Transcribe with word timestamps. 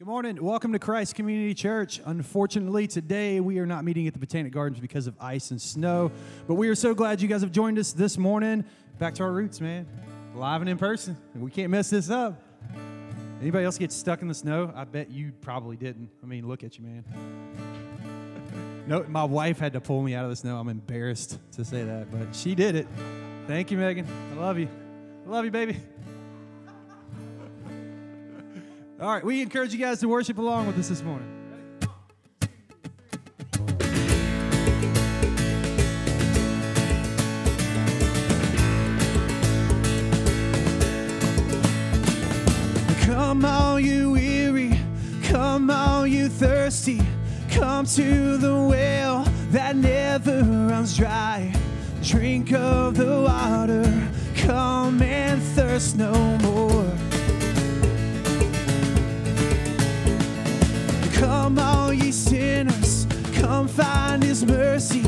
Good 0.00 0.06
morning. 0.06 0.42
Welcome 0.42 0.72
to 0.72 0.78
Christ 0.78 1.14
Community 1.14 1.52
Church. 1.52 2.00
Unfortunately, 2.06 2.86
today 2.86 3.38
we 3.38 3.58
are 3.58 3.66
not 3.66 3.84
meeting 3.84 4.06
at 4.06 4.14
the 4.14 4.18
Botanic 4.18 4.50
Gardens 4.50 4.80
because 4.80 5.06
of 5.06 5.14
ice 5.20 5.50
and 5.50 5.60
snow, 5.60 6.10
but 6.46 6.54
we 6.54 6.70
are 6.70 6.74
so 6.74 6.94
glad 6.94 7.20
you 7.20 7.28
guys 7.28 7.42
have 7.42 7.52
joined 7.52 7.78
us 7.78 7.92
this 7.92 8.16
morning. 8.16 8.64
Back 8.98 9.12
to 9.16 9.24
our 9.24 9.30
roots, 9.30 9.60
man. 9.60 9.86
Live 10.34 10.62
and 10.62 10.70
in 10.70 10.78
person. 10.78 11.18
We 11.34 11.50
can't 11.50 11.68
mess 11.70 11.90
this 11.90 12.08
up. 12.08 12.42
Anybody 13.42 13.66
else 13.66 13.76
get 13.76 13.92
stuck 13.92 14.22
in 14.22 14.28
the 14.28 14.32
snow? 14.32 14.72
I 14.74 14.84
bet 14.84 15.10
you 15.10 15.32
probably 15.42 15.76
didn't. 15.76 16.08
I 16.22 16.26
mean, 16.26 16.48
look 16.48 16.64
at 16.64 16.78
you, 16.78 16.84
man. 16.86 17.04
no, 18.86 19.04
my 19.06 19.24
wife 19.24 19.58
had 19.58 19.74
to 19.74 19.82
pull 19.82 20.00
me 20.00 20.14
out 20.14 20.24
of 20.24 20.30
the 20.30 20.36
snow. 20.36 20.56
I'm 20.56 20.70
embarrassed 20.70 21.38
to 21.56 21.62
say 21.62 21.84
that, 21.84 22.10
but 22.10 22.34
she 22.34 22.54
did 22.54 22.74
it. 22.74 22.88
Thank 23.46 23.70
you, 23.70 23.76
Megan. 23.76 24.06
I 24.32 24.40
love 24.40 24.58
you. 24.58 24.68
I 25.26 25.28
love 25.28 25.44
you, 25.44 25.50
baby. 25.50 25.76
All 29.00 29.08
right, 29.08 29.24
we 29.24 29.40
encourage 29.40 29.72
you 29.72 29.78
guys 29.78 29.98
to 30.00 30.08
worship 30.08 30.36
along 30.36 30.66
with 30.66 30.78
us 30.78 30.90
this 30.90 31.02
morning. 31.02 31.26
Come 43.00 43.46
all 43.46 43.80
you 43.80 44.10
weary, 44.10 44.78
come 45.22 45.70
all 45.70 46.06
you 46.06 46.28
thirsty, 46.28 47.00
come 47.50 47.86
to 47.86 48.36
the 48.36 48.54
well 48.54 49.24
that 49.48 49.76
never 49.76 50.42
runs 50.42 50.94
dry. 50.94 51.54
Drink 52.02 52.52
of 52.52 52.98
the 52.98 53.22
water, 53.22 54.10
come 54.36 55.00
and 55.00 55.42
thirst 55.42 55.96
no 55.96 56.12
more. 56.42 57.09
Find 63.82 64.22
his 64.22 64.44
mercy. 64.44 65.02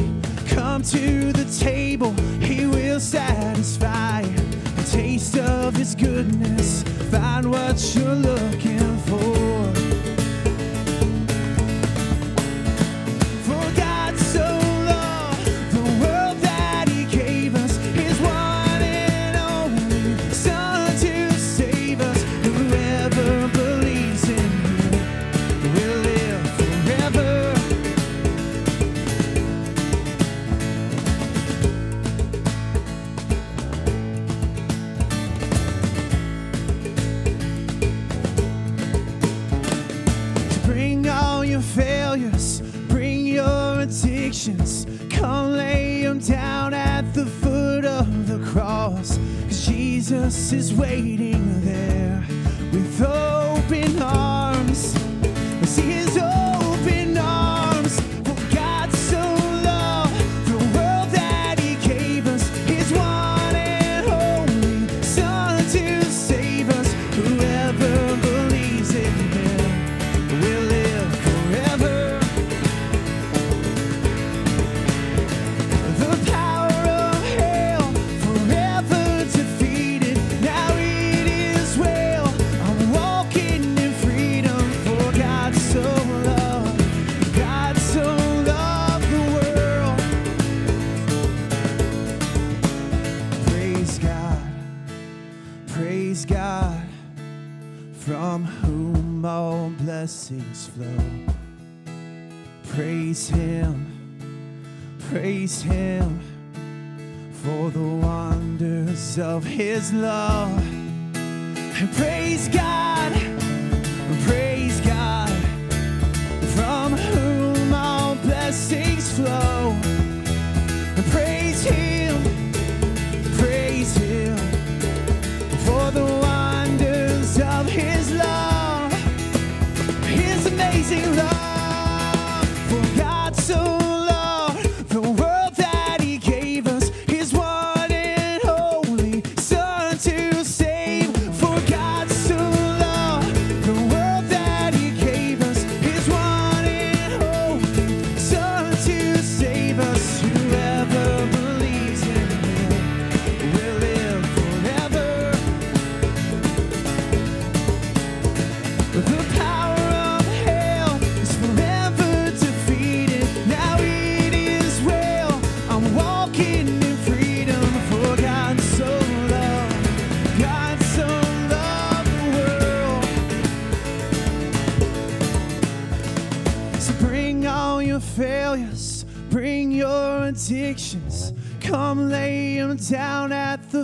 Come 0.49 0.83
to 0.83 1.33
the 1.33 1.45
table, 1.59 2.13
he 2.41 2.67
will 2.67 3.01
satisfy. 3.01 4.21
A 4.21 4.83
Taste 4.85 5.39
of 5.39 5.77
his 5.77 5.95
goodness, 5.95 6.83
find 7.11 7.51
what 7.51 7.95
you're 7.95 8.15
looking 8.15 8.97
for. 8.99 9.03
For 9.13 9.42
is 50.33 50.73
waiting 50.73 51.32
of 108.93 109.43
His 109.43 109.91
love. 109.95 110.51
And 111.17 111.91
praise 111.95 112.49
God, 112.49 113.13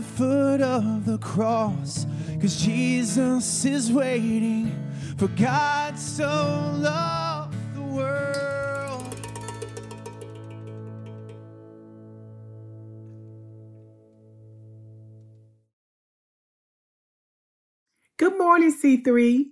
foot 0.02 0.60
of 0.60 1.04
the 1.04 1.18
cross. 1.18 2.06
Cause 2.40 2.56
Jesus 2.56 3.64
is 3.64 3.92
waiting. 3.92 4.74
For 5.16 5.28
God 5.28 5.98
so 5.98 6.24
loved 6.76 7.56
the 7.74 7.82
world. 7.82 9.16
Good 18.18 18.38
morning, 18.38 18.72
C3. 18.72 19.46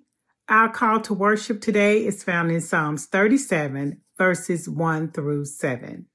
Our 0.49 0.69
call 0.69 1.01
to 1.01 1.15
worship 1.15 1.61
today 1.61 2.07
is 2.07 2.23
found 2.23 2.53
in 2.53 2.61
Psalms 2.61 3.07
37, 3.07 4.01
verses 4.17 4.69
1 4.69 5.11
through 5.11 5.47
7. 5.47 6.07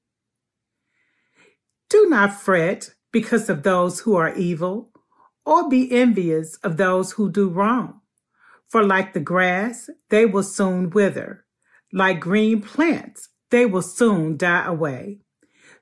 Do 1.90 2.06
not 2.08 2.32
fret 2.32 2.94
because 3.12 3.48
of 3.48 3.62
those 3.62 4.00
who 4.00 4.16
are 4.16 4.34
evil, 4.34 4.90
or 5.44 5.68
be 5.68 5.90
envious 5.92 6.56
of 6.56 6.76
those 6.76 7.12
who 7.12 7.30
do 7.30 7.48
wrong. 7.48 8.00
For 8.68 8.82
like 8.82 9.12
the 9.12 9.20
grass, 9.20 9.90
they 10.08 10.24
will 10.24 10.42
soon 10.42 10.90
wither. 10.90 11.44
Like 11.92 12.20
green 12.20 12.62
plants, 12.62 13.28
they 13.50 13.66
will 13.66 13.82
soon 13.82 14.38
die 14.38 14.64
away. 14.64 15.20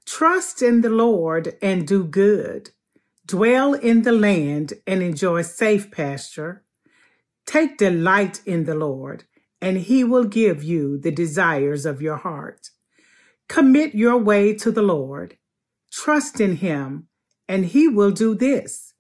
Trust 0.05 0.61
in 0.61 0.81
the 0.81 0.91
Lord 0.91 1.57
and 1.63 1.87
do 1.87 2.05
good. 2.05 2.71
Dwell 3.27 3.75
in 3.75 4.03
the 4.03 4.13
land 4.13 4.73
and 4.89 5.03
enjoy 5.03 5.43
safe 5.43 5.93
pasture. 5.93 6.65
Take 7.47 7.79
delight 7.79 8.41
in 8.45 8.65
the 8.65 8.75
Lord, 8.75 9.25
and 9.61 9.77
he 9.77 10.03
will 10.03 10.25
give 10.25 10.65
you 10.65 10.99
the 10.99 11.13
desires 11.13 11.87
of 11.87 12.03
your 12.03 12.17
heart. 12.17 12.71
Commit 13.49 13.95
your 13.95 14.17
way 14.17 14.55
to 14.55 14.73
the 14.73 14.83
Lord. 14.83 15.37
Trust 15.93 16.41
in 16.41 16.57
him, 16.57 17.07
and 17.51 17.67
he 17.67 17.89
will 17.89 18.13
do 18.13 18.37
this. 18.37 18.95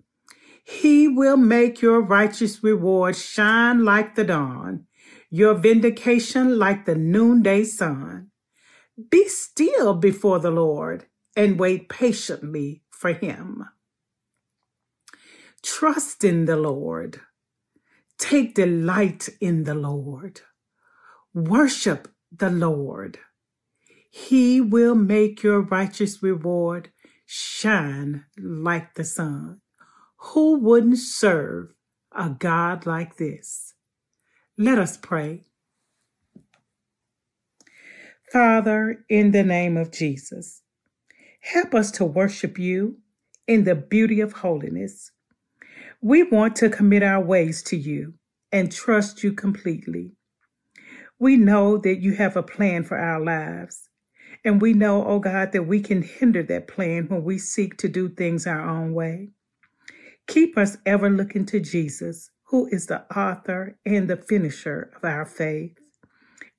He 0.65 1.07
will 1.07 1.37
make 1.37 1.81
your 1.81 2.01
righteous 2.01 2.65
reward 2.65 3.15
shine 3.15 3.85
like 3.85 4.17
the 4.17 4.25
dawn, 4.25 4.87
your 5.31 5.55
vindication 5.55 6.59
like 6.59 6.85
the 6.85 6.97
noonday 6.97 7.63
sun. 7.63 8.33
Be 9.09 9.29
still 9.29 9.95
before 9.95 10.41
the 10.41 10.51
Lord 10.51 11.07
and 11.37 11.61
wait 11.61 11.89
patiently 11.89 12.83
for 12.91 13.13
him. 13.13 13.67
Trust 15.63 16.25
in 16.25 16.47
the 16.47 16.57
Lord. 16.57 17.21
Take 18.19 18.57
delight 18.57 19.29
in 19.41 19.63
the 19.63 19.77
Lord. 19.77 20.41
Worship 21.33 22.09
the 22.37 22.51
Lord. 22.51 23.21
He 24.11 24.61
will 24.61 24.97
make 24.97 25.45
your 25.45 25.61
righteous 25.61 26.21
reward 26.21 26.91
shine 27.33 28.25
like 28.37 28.95
the 28.95 29.05
sun. 29.05 29.61
Who 30.17 30.59
wouldn't 30.59 30.99
serve 30.99 31.73
a 32.11 32.29
God 32.29 32.87
like 32.87 33.19
this? 33.19 33.75
Let 34.59 34.79
us 34.79 34.97
pray. 34.97 35.45
Father, 38.33 39.05
in 39.09 39.31
the 39.31 39.45
name 39.45 39.77
of 39.77 39.93
Jesus, 39.93 40.63
help 41.41 41.73
us 41.73 41.93
to 41.93 42.05
worship 42.05 42.59
you 42.59 42.99
in 43.47 43.63
the 43.63 43.77
beauty 43.77 44.21
of 44.21 44.33
holiness. 44.33 45.13
We 46.03 46.25
want 46.25 46.57
to 46.57 46.69
commit 46.69 47.05
our 47.05 47.23
ways 47.23 47.63
to 47.65 47.77
you 47.77 48.15
and 48.51 48.73
trust 48.73 49.23
you 49.23 49.33
completely. 49.33 50.17
We 51.21 51.37
know 51.37 51.79
that 51.79 52.01
you 52.03 52.15
have 52.15 52.37
a 52.37 52.43
plan 52.43 52.83
for 52.83 52.99
our 52.99 53.25
lives. 53.25 53.90
And 54.45 54.63
we 54.63 54.75
know, 54.75 55.07
oh 55.07 55.21
God, 55.21 55.53
that 55.53 55.65
we 55.65 55.81
can 55.81 56.03
hinder 56.03 56.43
that 56.45 56.69
plan 56.69 57.09
when 57.09 57.25
we 57.25 57.39
seek 57.39 57.77
to 57.79 57.89
do 57.89 58.09
things 58.09 58.47
our 58.47 58.69
own 58.69 58.95
way. 58.95 59.31
Keep 60.29 60.59
us 60.59 60.79
ever 60.87 61.11
looking 61.11 61.47
to 61.47 61.61
Jesus, 61.61 62.31
who 62.49 62.69
is 62.73 62.87
the 62.87 63.05
author 63.17 63.79
and 63.87 64.09
the 64.09 64.17
finisher 64.17 64.93
of 64.97 65.05
our 65.05 65.27
faith. 65.27 65.79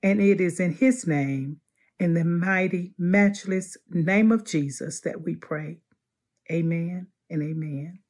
And 0.03 0.21
it 0.21 0.41
is 0.41 0.59
in 0.59 0.73
his 0.73 1.07
name, 1.07 1.59
in 1.99 2.15
the 2.15 2.25
mighty, 2.25 2.93
matchless 2.99 3.77
name 3.89 4.31
of 4.31 4.45
Jesus, 4.45 5.01
that 5.01 5.23
we 5.23 5.35
pray. 5.35 5.79
Amen 6.51 7.07
and 7.31 7.43
amen. 7.43 8.00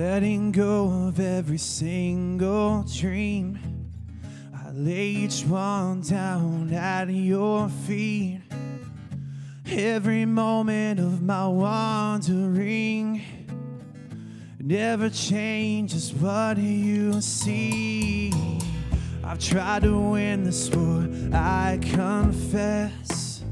Letting 0.00 0.52
go 0.52 1.08
of 1.08 1.20
every 1.20 1.58
single 1.58 2.84
dream. 2.84 3.58
I 4.56 4.70
lay 4.70 5.08
each 5.08 5.44
one 5.44 6.00
down 6.00 6.72
at 6.72 7.10
your 7.10 7.68
feet. 7.68 8.40
Every 9.66 10.24
moment 10.24 11.00
of 11.00 11.20
my 11.20 11.46
wandering 11.46 13.20
never 14.58 15.10
changes 15.10 16.14
what 16.14 16.56
you 16.56 17.20
see. 17.20 18.32
I've 19.22 19.38
tried 19.38 19.82
to 19.82 19.98
win 19.98 20.44
this 20.44 20.70
war, 20.70 21.06
I 21.30 21.78
confess. 21.82 23.44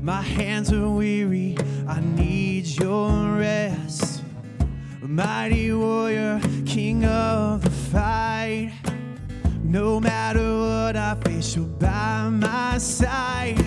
My 0.00 0.22
hands 0.22 0.72
are 0.72 0.88
weary, 0.88 1.56
I 1.88 1.98
need 1.98 2.68
your 2.78 3.38
rest. 3.38 4.15
Mighty 5.02 5.72
warrior, 5.72 6.40
king 6.64 7.04
of 7.04 7.62
the 7.62 7.70
fight. 7.70 8.72
No 9.62 10.00
matter 10.00 10.58
what 10.58 10.96
I 10.96 11.14
face, 11.24 11.54
you're 11.54 11.66
by 11.66 12.28
my 12.28 12.78
side. 12.78 13.58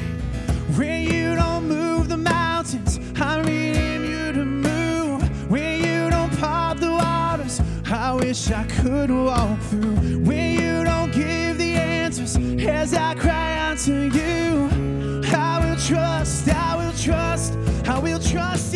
When 0.75 1.03
you 1.03 1.35
don't 1.35 1.67
move 1.67 2.09
the 2.09 2.17
mountains, 2.17 2.99
I'm 3.15 3.45
needing 3.45 4.05
you 4.05 4.31
to 4.33 4.45
move. 4.45 5.51
When 5.51 5.83
you 5.83 6.09
don't 6.09 6.35
part 6.39 6.79
the 6.79 6.91
waters, 6.91 7.61
I 7.85 8.13
wish 8.13 8.49
I 8.51 8.63
could 8.63 9.11
walk 9.11 9.59
through. 9.61 10.19
When 10.19 10.59
you 10.59 10.83
don't 10.83 11.11
give 11.11 11.57
the 11.57 11.75
answers, 11.75 12.37
as 12.65 12.93
I 12.93 13.15
cry 13.15 13.55
out 13.57 13.77
to 13.79 14.09
you, 14.09 15.21
I 15.31 15.59
will 15.63 15.77
trust, 15.77 16.49
I 16.49 16.75
will 16.75 16.93
trust, 16.93 17.53
I 17.85 17.99
will 17.99 18.19
trust 18.19 18.68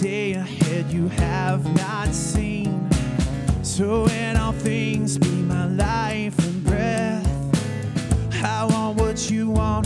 day 0.00 0.32
ahead 0.32 0.90
you 0.92 1.08
have 1.08 1.64
not 1.76 2.08
seen. 2.12 2.88
So, 3.62 4.06
in 4.06 4.36
all 4.36 4.52
things, 4.52 5.16
be 5.16 5.28
my 5.28 5.66
life 5.66 6.38
and 6.38 6.64
breath. 6.64 7.24
I 8.44 8.64
want 8.64 9.00
what 9.00 9.30
you 9.30 9.50
want 9.50 9.85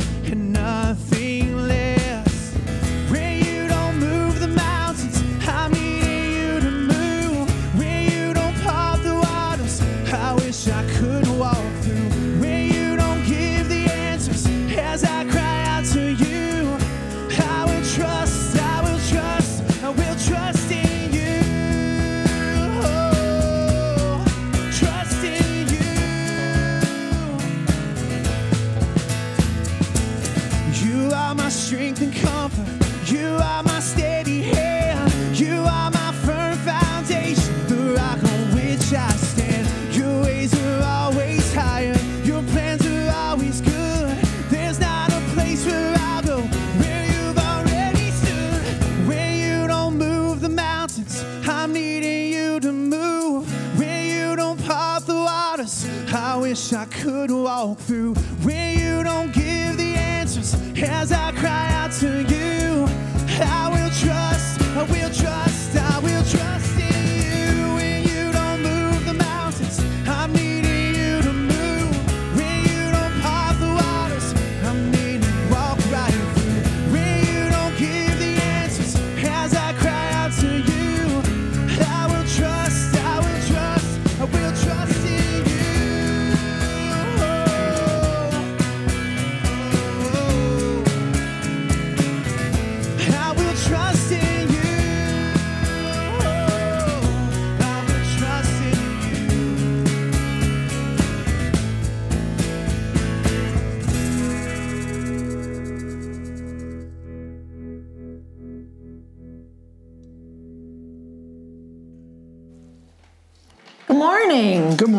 walk 57.60 57.78
through. 57.80 58.19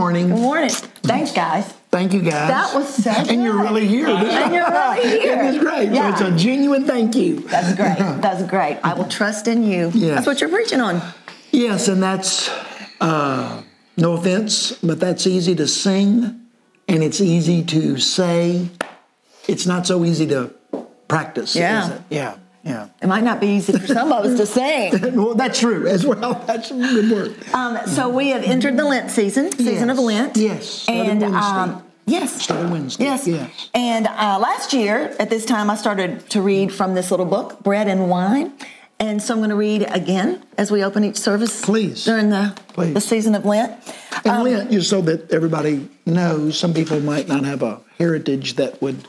Morning. 0.02 0.30
Good 0.30 0.40
morning. 0.40 0.70
Thanks, 1.04 1.32
guys. 1.32 1.72
Thank 1.92 2.12
you, 2.14 2.24
guys. 2.24 2.50
That 2.50 2.74
was 2.74 3.04
so 3.04 3.12
And 3.12 3.44
you're 3.44 3.62
really 3.62 3.88
here. 3.88 4.08
And 4.08 4.52
you're 4.52 4.68
really 4.68 5.10
here. 5.20 5.34
Isn't 5.34 5.54
this 5.54 5.64
great? 5.64 5.92
Yeah. 5.92 6.16
So 6.16 6.26
it's 6.26 6.36
a 6.36 6.44
genuine 6.44 6.86
thank 6.86 7.16
you. 7.16 7.42
That's 7.42 7.76
great. 7.76 7.98
That's 8.22 8.44
great. 8.50 8.80
I 8.84 8.96
will 8.96 9.08
trust 9.08 9.48
in 9.48 9.62
you. 9.64 9.92
Yes. 9.94 10.16
That's 10.16 10.26
what 10.28 10.42
you're 10.42 10.50
preaching 10.50 10.82
on. 10.82 11.02
Yes, 11.52 11.88
and 11.88 12.02
that's 12.02 12.50
uh, 13.02 13.62
no 13.98 14.14
offense, 14.14 14.72
but 14.82 15.02
that's 15.02 15.28
easy 15.28 15.54
to 15.56 15.68
sing 15.68 16.40
and 16.88 17.04
it's 17.04 17.20
easy 17.22 17.62
to 17.66 17.98
say. 18.00 18.70
It's 19.48 19.68
not 19.68 19.86
so 19.86 20.04
easy 20.06 20.26
to 20.28 20.52
practice. 21.10 21.56
Yeah. 21.56 21.84
Is 21.84 21.90
it? 21.90 22.02
Yeah. 22.10 22.38
Yeah. 22.64 22.90
It 23.02 23.08
might 23.08 23.24
not 23.24 23.40
be 23.40 23.48
easy 23.48 23.74
for 23.78 23.88
some 23.88 24.12
of 24.12 24.26
us 24.26 24.38
to 24.38 24.46
sing. 24.46 25.16
well, 25.16 25.34
that's 25.34 25.60
true 25.60 25.88
as 25.88 26.06
well. 26.06 26.34
That's 26.48 26.70
a 26.72 26.76
good 26.76 27.12
word. 27.12 27.54
Um, 27.54 27.80
so 27.88 28.08
we 28.10 28.30
have 28.30 28.44
entered 28.44 28.78
the 28.78 28.84
Lent 28.86 29.10
season, 29.10 29.52
season 29.52 29.90
of 29.90 29.98
Lent. 29.98 30.38
Yes, 30.38 30.86
And 30.88 31.24
um, 31.24 31.84
yes, 32.06 32.42
Started 32.42 32.72
Wednesday. 32.72 33.06
Yes. 33.06 33.28
Yes. 33.28 33.70
And 33.74 34.06
uh, 34.08 34.38
last 34.40 34.74
year 34.74 35.16
at 35.20 35.30
this 35.30 35.44
time, 35.46 35.70
I 35.72 35.76
started 35.76 36.30
to 36.32 36.42
read 36.42 36.72
from 36.72 36.94
this 36.94 37.10
little 37.10 37.26
book, 37.26 37.64
Bread 37.64 37.88
and 37.88 38.10
Wine. 38.10 38.54
And 39.00 39.20
so 39.24 39.34
I'm 39.34 39.40
going 39.40 39.50
to 39.50 39.56
read 39.56 39.88
again 39.90 40.44
as 40.60 40.70
we 40.70 40.84
open 40.84 41.04
each 41.04 41.18
service. 41.18 41.66
Please. 41.66 42.06
During 42.06 42.30
the, 42.30 42.56
Please. 42.74 42.94
the 42.94 43.02
season 43.02 43.34
of 43.34 43.44
Lent. 43.46 43.72
And 44.24 44.28
Um, 44.28 44.44
Lent, 44.44 44.70
just 44.70 44.92
so 44.92 45.02
that 45.02 45.32
everybody 45.32 45.90
knows, 46.06 46.60
some 46.60 46.76
people 46.76 47.00
might 47.00 47.28
not 47.28 47.44
have 47.44 47.64
a 47.64 47.80
heritage 47.98 48.58
that 48.58 48.80
would 48.84 49.08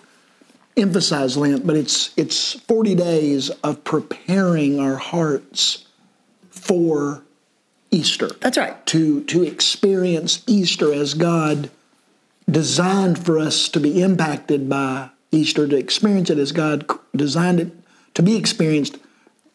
emphasize 0.77 1.37
Lent, 1.37 1.67
but 1.67 1.77
it's 1.77 2.13
it's 2.17 2.55
40 2.61 2.95
days 2.95 3.51
of 3.63 3.85
preparing 3.85 4.81
our 4.81 4.97
hearts 4.97 5.87
for 6.51 7.23
Easter. 7.91 8.31
That's 8.41 8.57
right. 8.59 8.85
To 8.87 9.23
to 9.25 9.43
experience 9.43 10.43
Easter 10.47 10.93
as 10.93 11.15
God 11.15 11.71
designed 12.51 13.25
for 13.25 13.39
us 13.39 13.69
to 13.71 13.81
be 13.81 14.03
impacted 14.03 14.69
by 14.69 15.11
Easter, 15.31 15.67
to 15.69 15.77
experience 15.77 16.31
it 16.31 16.39
as 16.39 16.53
God 16.53 16.87
designed 17.15 17.61
it 17.61 17.73
to 18.15 18.23
be 18.23 18.37
experienced. 18.37 18.99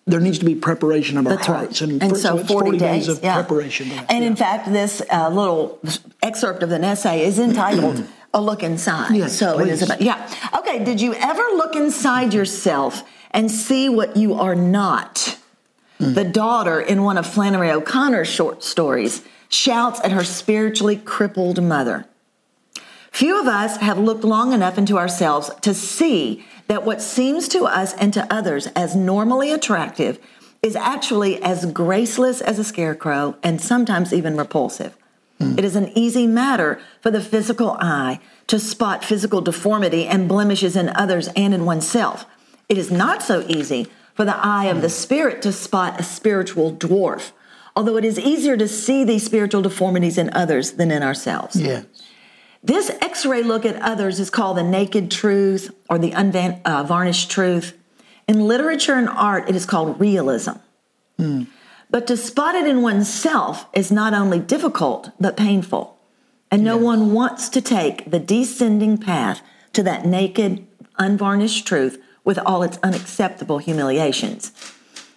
There 0.10 0.22
needs 0.22 0.40
to 0.40 0.46
be 0.46 0.56
preparation 0.56 1.18
of 1.18 1.28
our 1.28 1.36
That's 1.36 1.50
right. 1.50 1.58
hearts, 1.58 1.82
And, 1.82 2.00
for- 2.02 2.16
so, 2.18 2.38
it's 2.38 2.50
40, 2.50 2.78
days, 2.78 3.10
of 3.10 3.22
yeah. 3.22 3.34
preparation. 3.34 3.88
yeah. 3.90 4.06
And 4.08 4.24
in 4.24 4.38
fact, 4.38 4.72
this 4.72 5.02
uh, 5.12 5.28
little 5.28 5.80
excerpt 6.24 6.64
of 6.64 6.72
an 6.72 6.86
essay 6.86 7.26
is 7.26 7.38
entitled 7.40 8.08
"A 8.38 8.42
Look 8.42 8.64
Inside." 8.64 9.16
Yes, 9.16 9.38
so 9.38 9.60
it 9.60 9.68
is 9.68 9.80
please. 9.80 9.86
about 9.86 10.02
yeah. 10.02 10.30
Okay. 10.58 10.84
Did 10.84 11.02
you 11.02 11.14
ever 11.16 11.44
look 11.56 11.76
inside 11.76 12.34
yourself 12.34 13.04
and 13.32 13.50
see 13.50 13.90
what 13.90 14.16
you 14.16 14.36
are 14.36 14.56
not? 14.56 15.38
Hmm. 15.98 16.14
The 16.14 16.24
daughter 16.24 16.80
in 16.80 17.04
one 17.04 17.18
of 17.18 17.26
Flannery 17.26 17.72
O'Connor's 17.72 18.28
short 18.28 18.64
stories 18.64 19.24
shouts 19.50 20.00
at 20.04 20.12
her 20.12 20.24
spiritually 20.24 20.98
crippled 20.98 21.62
mother. 21.64 22.06
Few 23.12 23.40
of 23.40 23.48
us 23.48 23.78
have 23.78 23.98
looked 23.98 24.24
long 24.24 24.54
enough 24.54 24.78
into 24.78 24.98
ourselves 24.98 25.50
to 25.62 25.74
see 25.74 26.46
that 26.68 26.86
what 26.86 27.02
seems 27.02 27.48
to 27.48 27.64
us 27.64 27.94
and 27.96 28.14
to 28.14 28.32
others 28.32 28.68
as 28.76 28.96
normally 28.96 29.52
attractive 29.52 30.20
is 30.62 30.76
actually 30.76 31.42
as 31.42 31.66
graceless 31.66 32.42
as 32.42 32.60
a 32.60 32.64
scarecrow 32.64 33.36
and 33.42 33.62
sometimes 33.62 34.14
even 34.14 34.38
repulsive. 34.38 34.96
It 35.40 35.64
is 35.64 35.76
an 35.76 35.92
easy 35.96 36.26
matter 36.26 36.80
for 37.02 37.12
the 37.12 37.22
physical 37.22 37.78
eye 37.80 38.20
to 38.48 38.60
spot 38.60 39.06
physical 39.06 39.42
deformity 39.42 40.06
and 40.06 40.28
blemishes 40.28 40.76
in 40.76 40.90
others 40.90 41.30
and 41.36 41.54
in 41.54 41.66
oneself. 41.66 42.26
It 42.70 42.78
is 42.78 42.92
not 42.92 43.22
so 43.22 43.46
easy 43.48 43.88
for 44.16 44.26
the 44.26 44.36
eye 44.36 44.66
of 44.66 44.82
the 44.82 44.90
spirit 44.90 45.42
to 45.44 45.52
spot 45.52 46.00
a 46.00 46.04
spiritual 46.04 46.76
dwarf, 46.76 47.32
although 47.76 47.98
it 47.98 48.06
is 48.06 48.20
easier 48.20 48.58
to 48.58 48.68
see 48.68 49.04
these 49.04 49.24
spiritual 49.24 49.62
deformities 49.62 50.18
in 50.18 50.32
others 50.34 50.72
than 50.72 50.90
in 50.90 51.04
ourselves. 51.04 51.56
Yes. 51.56 51.86
This 52.64 52.90
x 53.02 53.26
ray 53.26 53.44
look 53.44 53.64
at 53.64 53.80
others 53.82 54.20
is 54.20 54.32
called 54.32 54.58
the 54.58 54.64
naked 54.64 55.12
truth 55.12 55.74
or 55.90 56.00
the 56.00 56.12
unvarnished 56.12 57.30
uh, 57.30 57.34
truth. 57.34 57.78
In 58.28 58.48
literature 58.48 58.96
and 58.96 59.08
art, 59.08 59.48
it 59.48 59.56
is 59.56 59.66
called 59.66 60.00
realism. 60.00 60.54
Hmm. 61.18 61.44
But 61.90 62.08
to 62.08 62.18
spot 62.18 62.56
it 62.56 62.68
in 62.68 62.82
oneself 62.82 63.66
is 63.74 63.92
not 63.92 64.14
only 64.14 64.40
difficult, 64.40 65.12
but 65.20 65.38
painful. 65.38 65.98
And 66.52 66.64
no 66.64 66.78
one 66.78 67.14
wants 67.14 67.50
to 67.50 67.62
take 67.62 68.10
the 68.10 68.20
descending 68.20 68.98
path 68.98 69.42
to 69.74 69.84
that 69.84 70.06
naked, 70.06 70.66
unvarnished 70.98 71.68
truth 71.68 72.02
with 72.24 72.40
all 72.40 72.64
its 72.64 72.80
unacceptable 72.84 73.58
humiliations. 73.58 74.52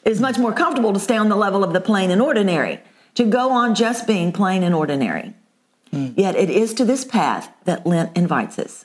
It 0.05 0.12
is 0.12 0.21
much 0.21 0.39
more 0.39 0.53
comfortable 0.53 0.93
to 0.93 1.00
stay 1.00 1.17
on 1.17 1.29
the 1.29 1.37
level 1.37 1.62
of 1.62 1.73
the 1.73 1.81
plain 1.81 2.11
and 2.11 2.23
ordinary, 2.23 2.81
to 3.15 3.25
go 3.25 3.50
on 3.50 3.75
just 3.75 4.07
being 4.07 4.33
plain 4.33 4.62
and 4.62 4.75
ordinary. 4.75 5.35
Hmm. 5.91 6.11
Yet 6.17 6.37
it 6.37 6.50
is 6.50 6.73
to 6.75 6.85
this 6.85 7.05
path 7.05 7.53
that 7.65 7.87
Lent 7.87 8.17
invites 8.17 8.59
us. 8.59 8.85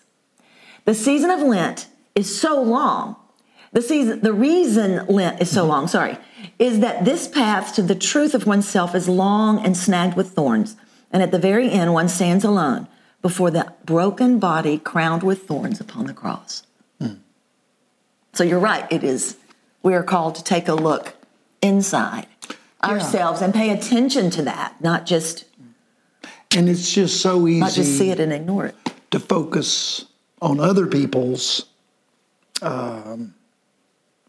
The 0.86 0.96
season 0.96 1.30
of 1.30 1.42
Lent 1.42 1.88
is 2.16 2.40
so 2.40 2.62
long. 2.62 3.16
The 3.72 3.82
season, 3.82 4.22
the 4.22 4.34
reason 4.34 5.06
Lent 5.08 5.42
is 5.42 5.52
so 5.52 5.62
mm-hmm. 5.62 5.70
long, 5.70 5.88
sorry, 5.88 6.18
is 6.58 6.80
that 6.80 7.06
this 7.06 7.28
path 7.28 7.76
to 7.76 7.82
the 7.82 7.96
truth 7.96 8.34
of 8.34 8.46
oneself 8.46 8.96
is 8.96 9.10
long 9.10 9.64
and 9.64 9.76
snagged 9.76 10.16
with 10.16 10.32
thorns. 10.32 10.76
And 11.12 11.22
at 11.22 11.32
the 11.32 11.40
very 11.40 11.70
end, 11.70 11.94
one 11.94 12.08
stands 12.10 12.44
alone 12.44 12.88
before 13.22 13.52
the 13.52 13.74
broken 13.86 14.40
body 14.40 14.78
crowned 14.78 15.24
with 15.24 15.44
thorns 15.48 15.82
upon 15.82 16.06
the 16.06 16.14
cross. 16.14 16.64
So 18.34 18.44
you're 18.44 18.60
right, 18.60 18.86
it 18.92 19.02
is, 19.04 19.38
we 19.82 19.94
are 19.94 20.04
called 20.04 20.36
to 20.36 20.44
take 20.44 20.68
a 20.68 20.74
look 20.74 21.16
inside 21.62 22.28
ourselves 22.84 23.42
and 23.42 23.54
pay 23.54 23.70
attention 23.70 24.30
to 24.32 24.42
that, 24.44 24.76
not 24.82 25.06
just 25.06 25.46
And 26.56 26.68
it's 26.68 26.92
just 26.92 27.22
so 27.22 27.48
easy 27.48 27.60
not 27.62 27.72
just 27.72 27.98
see 27.98 28.12
it 28.12 28.20
and 28.20 28.34
ignore 28.34 28.66
it. 28.66 28.76
to 29.12 29.20
focus 29.22 30.06
on 30.42 30.60
other 30.60 30.86
people's 30.86 31.66
um, 32.62 33.34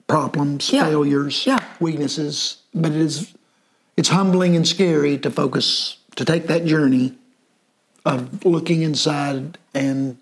problems, 0.08 0.70
Yeah. 0.72 0.84
failures, 0.84 1.44
Yeah. 1.46 1.58
weaknesses. 1.80 2.58
But 2.74 2.92
it 2.92 2.98
is 3.00 3.32
it's 3.96 4.10
humbling 4.10 4.54
and 4.54 4.68
scary 4.68 5.16
to 5.18 5.30
focus 5.30 5.96
to 6.16 6.24
take 6.24 6.48
that 6.48 6.66
journey 6.66 7.14
of 8.04 8.44
looking 8.44 8.82
inside 8.82 9.56
and 9.74 10.18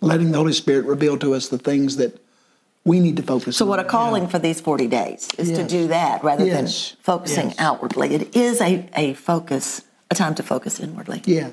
letting 0.00 0.32
the 0.32 0.38
Holy 0.38 0.54
Spirit 0.54 0.86
reveal 0.86 1.18
to 1.18 1.34
us 1.34 1.48
the 1.48 1.58
things 1.58 1.96
that 1.96 2.18
we 2.84 3.00
need 3.00 3.16
to 3.16 3.22
focus 3.22 3.48
on. 3.48 3.52
So, 3.52 3.64
on. 3.66 3.68
what 3.70 3.78
a 3.80 3.84
calling 3.84 4.26
for 4.26 4.38
these 4.38 4.60
40 4.60 4.86
days 4.88 5.28
is 5.38 5.50
to 5.52 5.64
do 5.66 5.86
that 5.88 6.24
rather 6.24 6.44
Yes. 6.46 6.90
than 6.90 6.96
focusing 7.02 7.48
Yes. 7.48 7.56
outwardly. 7.58 8.14
It 8.14 8.34
is 8.36 8.60
a, 8.60 8.88
a 8.96 9.14
focus, 9.14 9.82
a 10.10 10.14
time 10.14 10.34
to 10.36 10.42
focus 10.42 10.80
inwardly. 10.80 11.22
Yes. 11.26 11.52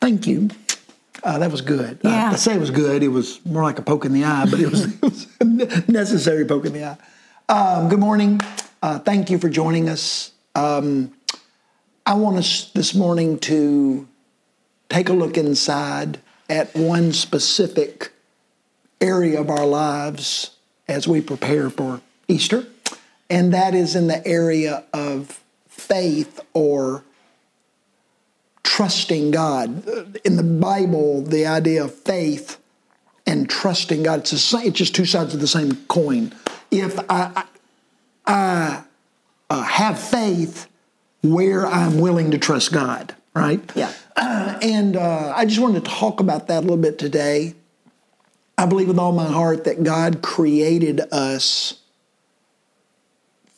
Thank 0.00 0.26
you. 0.26 0.50
Uh, 1.22 1.38
that 1.38 1.50
was 1.50 1.60
good. 1.60 1.98
I- 2.04 2.08
Yeah. 2.08 2.30
I, 2.32 2.36
say 2.36 2.54
it 2.54 2.60
was 2.60 2.70
good. 2.70 3.02
It 3.02 3.08
was 3.08 3.44
more 3.44 3.62
like 3.62 3.78
a 3.78 3.82
poke 3.82 4.04
in 4.04 4.12
the 4.12 4.24
eye, 4.24 4.46
but 4.50 4.60
it 4.60 4.70
was, 4.70 4.84
it 5.02 5.02
was 5.02 5.26
a 5.40 5.44
necessary 5.90 6.44
poke 6.44 6.64
in 6.66 6.72
the 6.72 6.84
eye. 6.84 6.96
Um, 7.48 7.88
good 7.88 7.98
morning. 8.00 8.40
Uh, 8.82 8.98
thank 8.98 9.30
you 9.30 9.38
for 9.38 9.48
joining 9.48 9.88
us. 9.88 10.32
Um, 10.54 11.12
I 12.04 12.14
want 12.14 12.36
us 12.38 12.70
this 12.72 12.94
morning 12.94 13.38
to 13.40 14.06
take 14.88 15.08
a 15.08 15.12
look 15.12 15.36
inside 15.36 16.18
at 16.48 16.74
one 16.76 17.12
specific 17.12 18.12
area 19.00 19.40
of 19.40 19.50
our 19.50 19.66
lives 19.66 20.50
as 20.88 21.08
we 21.08 21.20
prepare 21.20 21.68
for 21.70 22.00
Easter, 22.28 22.66
and 23.28 23.52
that 23.52 23.74
is 23.74 23.96
in 23.96 24.06
the 24.06 24.24
area 24.26 24.84
of 24.92 25.42
faith 25.68 26.40
or 26.54 27.02
trusting 28.66 29.30
God. 29.30 29.86
In 30.24 30.36
the 30.36 30.42
Bible, 30.42 31.22
the 31.22 31.46
idea 31.46 31.84
of 31.84 31.94
faith 31.94 32.58
and 33.26 33.48
trusting 33.48 34.02
God, 34.02 34.20
it's, 34.20 34.38
same, 34.42 34.66
it's 34.66 34.76
just 34.76 34.94
two 34.94 35.06
sides 35.06 35.32
of 35.32 35.40
the 35.40 35.46
same 35.46 35.76
coin. 35.86 36.34
If 36.70 36.98
I, 37.08 37.30
I, 37.36 37.44
I 38.26 38.84
uh, 39.48 39.62
have 39.62 39.98
faith 39.98 40.68
where 41.22 41.66
I'm 41.66 42.00
willing 42.00 42.32
to 42.32 42.38
trust 42.38 42.72
God, 42.72 43.14
right? 43.34 43.60
Yeah. 43.74 43.92
Uh, 44.16 44.58
and 44.62 44.96
uh, 44.96 45.32
I 45.34 45.46
just 45.46 45.60
wanted 45.60 45.84
to 45.84 45.90
talk 45.90 46.18
about 46.18 46.48
that 46.48 46.58
a 46.58 46.62
little 46.62 46.76
bit 46.76 46.98
today. 46.98 47.54
I 48.58 48.66
believe 48.66 48.88
with 48.88 48.98
all 48.98 49.12
my 49.12 49.26
heart 49.26 49.64
that 49.64 49.84
God 49.84 50.22
created 50.22 51.00
us 51.12 51.80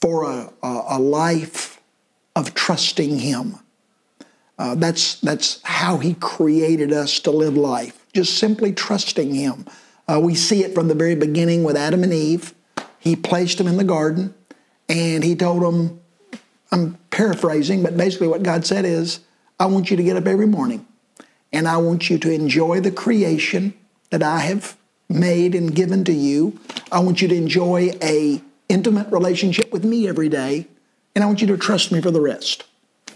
for 0.03 0.25
a, 0.25 0.53
a, 0.63 0.85
a 0.91 0.99
life 0.99 1.81
of 2.37 2.55
trusting 2.55 3.21
Him. 3.21 3.59
Uh, 4.59 4.75
that's 4.75 5.21
that's 5.21 5.61
how 5.63 5.99
He 5.99 6.15
created 6.15 6.93
us 6.93 7.21
to 7.21 7.31
live 7.31 7.57
life, 7.57 8.05
just 8.13 8.39
simply 8.39 8.73
trusting 8.73 9.35
Him. 9.35 9.67
Uh, 10.09 10.21
we 10.21 10.35
see 10.35 10.65
it 10.65 10.75
from 10.75 10.89
the 10.89 10.95
very 10.95 11.15
beginning 11.15 11.63
with 11.63 11.77
Adam 11.77 12.03
and 12.03 12.13
Eve. 12.13 12.55
He 12.99 13.15
placed 13.15 13.59
them 13.59 13.69
in 13.69 13.77
the 13.77 13.85
garden, 13.85 14.35
and 14.89 15.23
He 15.23 15.37
told 15.37 15.63
them, 15.63 16.01
I'm 16.73 16.99
paraphrasing, 17.11 17.83
but 17.83 17.97
basically 17.97 18.29
what 18.29 18.43
God 18.43 18.67
said 18.67 18.85
is, 18.85 19.21
I 19.61 19.67
want 19.67 19.91
you 19.91 19.97
to 19.97 20.03
get 20.03 20.17
up 20.17 20.27
every 20.27 20.47
morning, 20.47 20.87
and 21.53 21.69
I 21.69 21.77
want 21.77 22.11
you 22.11 22.19
to 22.19 22.33
enjoy 22.33 22.81
the 22.81 22.91
creation 22.91 23.75
that 24.11 24.23
I 24.23 24.41
have 24.41 24.77
made 25.09 25.55
and 25.55 25.75
given 25.75 26.05
to 26.05 26.13
you. 26.13 26.59
I 26.91 26.99
want 27.01 27.23
you 27.23 27.29
to 27.29 27.35
enjoy 27.35 27.93
a 28.03 28.43
intimate 28.69 29.11
relationship 29.11 29.73
with 29.73 29.85
me 29.85 30.09
every 30.09 30.29
day, 30.29 30.67
and 31.15 31.23
I 31.23 31.27
want 31.27 31.41
you 31.41 31.47
to 31.49 31.57
trust 31.57 31.93
me 31.93 32.01
for 32.01 32.11
the 32.11 32.21
rest. 32.21 32.65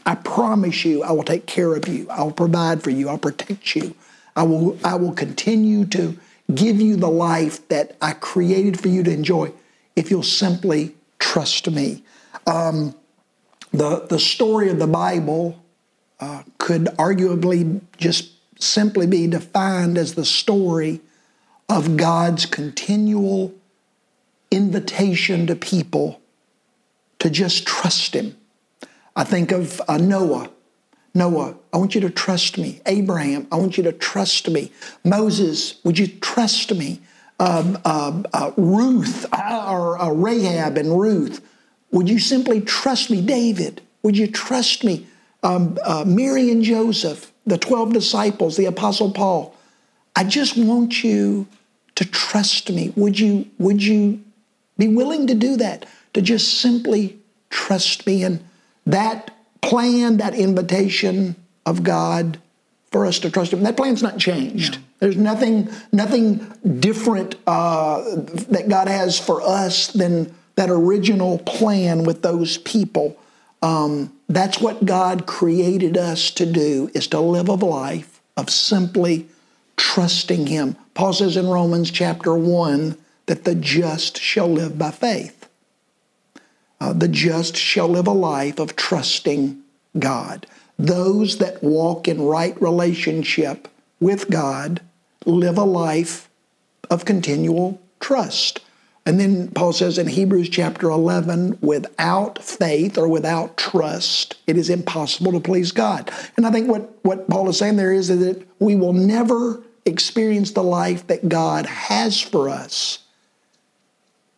I 0.04 0.16
promise 0.16 0.84
you, 0.84 1.02
I 1.02 1.12
will 1.12 1.22
take 1.22 1.46
care 1.46 1.74
of 1.74 1.86
you. 1.88 2.08
I 2.10 2.22
will 2.22 2.32
provide 2.32 2.82
for 2.82 2.90
you. 2.90 3.08
I'll 3.08 3.18
protect 3.18 3.76
you. 3.76 3.94
I 4.34 4.42
will, 4.42 4.78
I 4.84 4.96
will 4.96 5.12
continue 5.12 5.84
to 5.86 6.18
give 6.54 6.80
you 6.80 6.96
the 6.96 7.08
life 7.08 7.66
that 7.68 7.96
I 8.02 8.12
created 8.12 8.80
for 8.80 8.88
you 8.88 9.02
to 9.02 9.12
enjoy 9.12 9.52
if 9.94 10.10
you'll 10.10 10.22
simply 10.22 10.94
trust 11.18 11.70
me. 11.70 12.02
Um, 12.46 12.94
the, 13.72 14.06
the 14.08 14.18
story 14.18 14.68
of 14.68 14.78
the 14.78 14.86
Bible 14.86 15.62
uh, 16.20 16.42
could 16.58 16.86
arguably 16.98 17.80
just 17.96 18.32
simply 18.60 19.06
be 19.06 19.26
defined 19.26 19.98
as 19.98 20.14
the 20.14 20.24
story 20.24 21.00
of 21.68 21.96
God's 21.96 22.46
continual 22.46 23.54
invitation 24.50 25.46
to 25.46 25.56
people 25.56 26.20
to 27.18 27.30
just 27.30 27.66
trust 27.66 28.14
Him. 28.14 28.36
I 29.14 29.24
think 29.24 29.52
of 29.52 29.80
uh, 29.88 29.98
Noah. 29.98 30.50
Noah, 31.14 31.56
I 31.72 31.76
want 31.76 31.94
you 31.94 32.00
to 32.02 32.10
trust 32.10 32.56
me. 32.56 32.80
Abraham, 32.86 33.46
I 33.52 33.56
want 33.56 33.76
you 33.76 33.82
to 33.84 33.92
trust 33.92 34.48
me. 34.48 34.72
Moses, 35.04 35.78
would 35.84 35.98
you 35.98 36.06
trust 36.06 36.74
me? 36.74 37.00
Uh, 37.38 38.22
uh, 38.32 38.52
Ruth, 38.56 39.26
or 39.32 40.00
uh, 40.00 40.10
Rahab 40.10 40.78
and 40.78 40.98
Ruth, 40.98 41.44
would 41.90 42.08
you 42.08 42.18
simply 42.18 42.60
trust 42.60 43.10
me? 43.10 43.20
David, 43.20 43.82
would 44.02 44.16
you 44.16 44.26
trust 44.26 44.84
me? 44.84 45.06
Um, 45.42 45.76
uh, 45.84 46.04
Mary 46.06 46.50
and 46.50 46.62
Joseph, 46.62 47.32
the 47.44 47.58
12 47.58 47.92
disciples, 47.92 48.56
the 48.56 48.66
Apostle 48.66 49.10
Paul, 49.10 49.56
I 50.14 50.24
just 50.24 50.56
want 50.56 51.02
you 51.02 51.46
to 51.96 52.04
trust 52.04 52.70
me. 52.70 52.92
Would 52.96 53.18
you, 53.18 53.50
would 53.58 53.82
you 53.82 54.22
be 54.78 54.88
willing 54.88 55.26
to 55.26 55.34
do 55.34 55.56
that? 55.56 55.84
To 56.14 56.22
just 56.22 56.60
simply 56.60 57.18
trust 57.50 58.06
me? 58.06 58.22
And 58.22 58.44
that 58.86 59.30
plan, 59.60 60.18
that 60.18 60.34
invitation 60.34 61.36
of 61.64 61.82
God 61.82 62.38
for 62.90 63.06
us 63.06 63.18
to 63.20 63.30
trust 63.30 63.52
Him, 63.52 63.62
that 63.62 63.76
plan's 63.76 64.02
not 64.02 64.18
changed. 64.18 64.78
There's 64.98 65.16
nothing, 65.16 65.70
nothing 65.90 66.52
different 66.78 67.36
uh, 67.46 68.02
that 68.50 68.66
God 68.68 68.88
has 68.88 69.18
for 69.18 69.40
us 69.42 69.88
than 69.88 70.34
that 70.56 70.70
original 70.70 71.38
plan 71.38 72.04
with 72.04 72.22
those 72.22 72.58
people. 72.58 73.16
Um, 73.62 74.12
that's 74.28 74.60
what 74.60 74.84
God 74.84 75.26
created 75.26 75.96
us 75.96 76.30
to 76.32 76.46
do: 76.46 76.90
is 76.94 77.06
to 77.08 77.20
live 77.20 77.48
a 77.48 77.54
life 77.54 78.20
of 78.36 78.50
simply 78.50 79.26
trusting 79.76 80.46
Him. 80.46 80.76
Paul 80.94 81.12
says 81.12 81.36
in 81.36 81.48
Romans 81.48 81.90
chapter 81.90 82.34
one 82.34 82.96
that 83.26 83.44
the 83.44 83.54
just 83.54 84.20
shall 84.20 84.48
live 84.48 84.78
by 84.78 84.90
faith. 84.90 85.41
Uh, 86.82 86.92
the 86.92 87.06
just 87.06 87.56
shall 87.56 87.86
live 87.86 88.08
a 88.08 88.12
life 88.12 88.58
of 88.58 88.74
trusting 88.74 89.62
God. 90.00 90.48
Those 90.80 91.38
that 91.38 91.62
walk 91.62 92.08
in 92.08 92.20
right 92.20 92.60
relationship 92.60 93.68
with 94.00 94.28
God 94.28 94.80
live 95.24 95.58
a 95.58 95.64
life 95.64 96.28
of 96.90 97.04
continual 97.04 97.80
trust. 98.00 98.62
And 99.06 99.20
then 99.20 99.46
Paul 99.52 99.72
says 99.72 99.96
in 99.96 100.08
Hebrews 100.08 100.48
chapter 100.48 100.90
11, 100.90 101.58
without 101.60 102.42
faith 102.42 102.98
or 102.98 103.06
without 103.06 103.56
trust, 103.56 104.34
it 104.48 104.56
is 104.56 104.68
impossible 104.68 105.30
to 105.30 105.40
please 105.40 105.70
God. 105.70 106.10
And 106.36 106.44
I 106.44 106.50
think 106.50 106.68
what, 106.68 106.98
what 107.04 107.28
Paul 107.28 107.48
is 107.48 107.58
saying 107.58 107.76
there 107.76 107.92
is 107.92 108.08
that 108.08 108.44
we 108.58 108.74
will 108.74 108.92
never 108.92 109.62
experience 109.86 110.50
the 110.50 110.64
life 110.64 111.06
that 111.06 111.28
God 111.28 111.64
has 111.66 112.20
for 112.20 112.48
us 112.48 113.01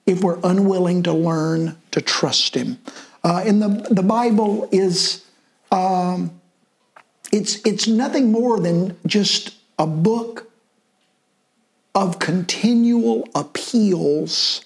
if 0.07 0.23
we're 0.23 0.39
unwilling 0.45 1.03
to 1.05 1.13
learn 1.13 1.77
to 1.91 2.01
trust 2.01 2.55
Him. 2.55 2.79
Uh, 3.23 3.43
and 3.47 3.63
the, 3.63 3.87
the 3.91 4.03
Bible 4.03 4.69
is, 4.71 5.25
um, 5.73 6.41
it's, 7.33 7.65
it's 7.65 7.87
nothing 7.87 8.31
more 8.31 8.61
than 8.61 8.97
just 9.07 9.57
a 9.79 9.87
book 9.87 10.51
of 11.95 12.19
continual 12.19 13.29
appeals 13.35 14.65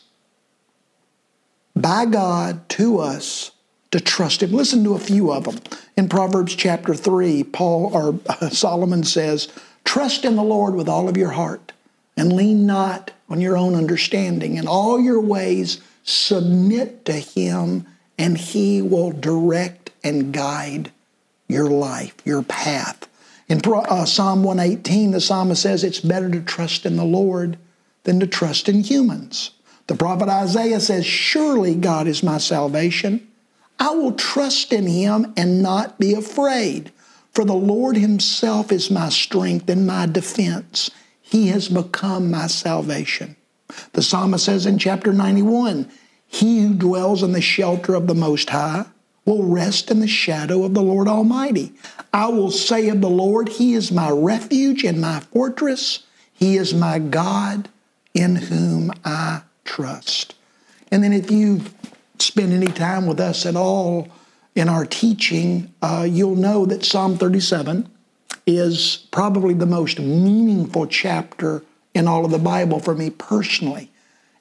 by 1.76 2.04
God 2.06 2.68
to 2.70 2.98
us 2.98 3.52
to 3.90 4.00
trust 4.00 4.42
Him. 4.42 4.52
Listen 4.52 4.82
to 4.84 4.94
a 4.94 4.98
few 4.98 5.32
of 5.32 5.44
them. 5.44 5.58
In 5.96 6.08
Proverbs 6.08 6.54
chapter 6.54 6.94
3, 6.94 7.44
Paul 7.44 7.90
or 7.94 8.20
uh, 8.28 8.48
Solomon 8.50 9.04
says, 9.04 9.48
Trust 9.84 10.24
in 10.24 10.36
the 10.36 10.42
Lord 10.42 10.74
with 10.74 10.88
all 10.88 11.08
of 11.08 11.16
your 11.16 11.30
heart 11.30 11.72
and 12.18 12.32
lean 12.32 12.66
not 12.66 13.12
on 13.28 13.40
your 13.40 13.56
own 13.56 13.74
understanding. 13.74 14.56
In 14.56 14.66
all 14.66 15.00
your 15.00 15.20
ways, 15.20 15.80
submit 16.02 17.04
to 17.04 17.12
Him, 17.12 17.86
and 18.18 18.36
He 18.36 18.82
will 18.82 19.12
direct 19.12 19.90
and 20.02 20.32
guide 20.32 20.90
your 21.48 21.68
life, 21.68 22.14
your 22.24 22.42
path. 22.42 23.08
In 23.48 23.60
uh, 23.64 24.04
Psalm 24.04 24.42
118, 24.42 25.12
the 25.12 25.20
psalmist 25.20 25.62
says 25.62 25.82
it's 25.82 26.00
better 26.00 26.30
to 26.30 26.40
trust 26.40 26.84
in 26.84 26.96
the 26.96 27.04
Lord 27.04 27.56
than 28.04 28.20
to 28.20 28.26
trust 28.26 28.68
in 28.68 28.82
humans. 28.82 29.52
The 29.86 29.94
prophet 29.94 30.28
Isaiah 30.28 30.80
says, 30.80 31.06
Surely 31.06 31.74
God 31.74 32.06
is 32.06 32.22
my 32.22 32.38
salvation. 32.38 33.26
I 33.78 33.90
will 33.90 34.12
trust 34.12 34.72
in 34.72 34.86
him 34.86 35.32
and 35.36 35.62
not 35.62 35.98
be 35.98 36.12
afraid. 36.12 36.92
For 37.32 37.44
the 37.44 37.54
Lord 37.54 37.96
himself 37.96 38.72
is 38.72 38.90
my 38.90 39.08
strength 39.08 39.70
and 39.70 39.86
my 39.86 40.06
defense. 40.06 40.90
He 41.28 41.48
has 41.48 41.68
become 41.68 42.30
my 42.30 42.46
salvation. 42.46 43.36
The 43.92 44.00
psalmist 44.00 44.46
says 44.46 44.64
in 44.64 44.78
chapter 44.78 45.12
91 45.12 45.90
He 46.26 46.62
who 46.62 46.72
dwells 46.74 47.22
in 47.22 47.32
the 47.32 47.42
shelter 47.42 47.94
of 47.94 48.06
the 48.06 48.14
Most 48.14 48.48
High 48.48 48.86
will 49.26 49.42
rest 49.42 49.90
in 49.90 50.00
the 50.00 50.08
shadow 50.08 50.64
of 50.64 50.72
the 50.72 50.80
Lord 50.80 51.06
Almighty. 51.06 51.74
I 52.14 52.28
will 52.28 52.50
say 52.50 52.88
of 52.88 53.02
the 53.02 53.10
Lord, 53.10 53.50
He 53.50 53.74
is 53.74 53.92
my 53.92 54.08
refuge 54.08 54.84
and 54.84 55.02
my 55.02 55.20
fortress. 55.20 56.04
He 56.32 56.56
is 56.56 56.72
my 56.72 56.98
God 56.98 57.68
in 58.14 58.36
whom 58.36 58.90
I 59.04 59.42
trust. 59.66 60.34
And 60.90 61.04
then 61.04 61.12
if 61.12 61.30
you 61.30 61.60
spend 62.18 62.54
any 62.54 62.72
time 62.72 63.06
with 63.06 63.20
us 63.20 63.44
at 63.44 63.54
all 63.54 64.08
in 64.54 64.70
our 64.70 64.86
teaching, 64.86 65.74
uh, 65.82 66.06
you'll 66.08 66.36
know 66.36 66.64
that 66.64 66.86
Psalm 66.86 67.18
37 67.18 67.86
is 68.48 69.06
probably 69.10 69.52
the 69.52 69.66
most 69.66 70.00
meaningful 70.00 70.86
chapter 70.86 71.62
in 71.94 72.08
all 72.08 72.24
of 72.24 72.30
the 72.30 72.38
Bible 72.38 72.80
for 72.80 72.94
me 72.94 73.10
personally. 73.10 73.90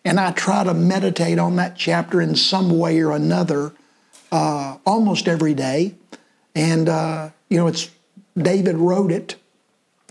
And 0.06 0.20
I 0.20 0.32
try 0.32 0.64
to 0.64 0.74
meditate 0.74 1.38
on 1.38 1.58
that 1.58 1.76
chapter 1.76 2.22
in 2.22 2.36
some 2.36 2.80
way 2.80 3.02
or 3.02 3.12
another 3.12 3.74
uh, 4.32 4.78
almost 4.86 5.28
every 5.28 5.54
day. 5.54 5.96
And, 6.56 6.88
uh, 6.88 7.32
you 7.50 7.58
know, 7.58 7.68
it's 7.68 7.92
David 8.38 8.78
wrote 8.78 9.12
it, 9.12 9.36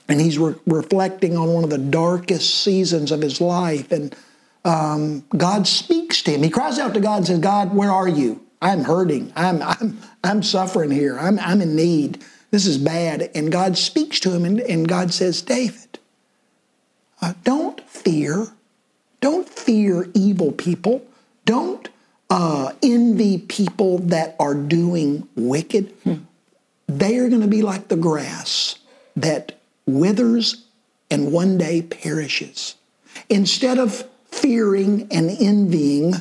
and 0.08 0.20
he's 0.20 0.38
re- 0.38 0.56
reflecting 0.66 1.36
on 1.36 1.52
one 1.54 1.64
of 1.64 1.70
the 1.70 1.78
darkest 1.78 2.62
seasons 2.62 3.10
of 3.10 3.22
his 3.22 3.40
life. 3.40 3.90
And 3.90 4.14
um, 4.64 5.24
God 5.34 5.66
speaks 5.66 6.22
to 6.22 6.32
him. 6.32 6.42
He 6.42 6.50
cries 6.50 6.78
out 6.78 6.92
to 6.94 7.00
God 7.00 7.18
and 7.18 7.26
says, 7.26 7.38
God, 7.38 7.74
where 7.74 7.90
are 7.90 8.08
you? 8.08 8.44
I'm 8.60 8.84
hurting. 8.84 9.32
I'm, 9.36 9.62
I'm, 9.62 9.98
I'm 10.22 10.42
suffering 10.42 10.90
here. 10.90 11.18
I'm, 11.18 11.38
I'm 11.38 11.62
in 11.62 11.76
need. 11.76 12.22
This 12.50 12.66
is 12.66 12.78
bad. 12.78 13.30
And 13.34 13.50
God 13.52 13.76
speaks 13.76 14.20
to 14.20 14.32
him, 14.32 14.44
and, 14.44 14.60
and 14.60 14.88
God 14.88 15.12
says, 15.12 15.42
David, 15.42 15.98
uh, 17.20 17.34
don't 17.44 17.80
fear. 17.88 18.48
Don't 19.20 19.48
fear 19.48 20.08
evil 20.14 20.52
people. 20.52 21.06
Don't 21.44 21.88
uh, 22.30 22.72
envy 22.82 23.38
people 23.38 23.98
that 23.98 24.36
are 24.38 24.54
doing 24.54 25.28
wicked. 25.36 25.92
Hmm. 26.04 26.14
They 26.86 27.18
are 27.18 27.28
going 27.28 27.42
to 27.42 27.48
be 27.48 27.62
like 27.62 27.88
the 27.88 27.96
grass 27.96 28.78
that 29.16 29.58
withers 29.86 30.64
and 31.10 31.32
one 31.32 31.58
day 31.58 31.82
perishes. 31.82 32.74
Instead 33.28 33.78
of 33.78 34.04
fearing 34.26 35.08
and 35.10 35.30
envying, 35.40 36.14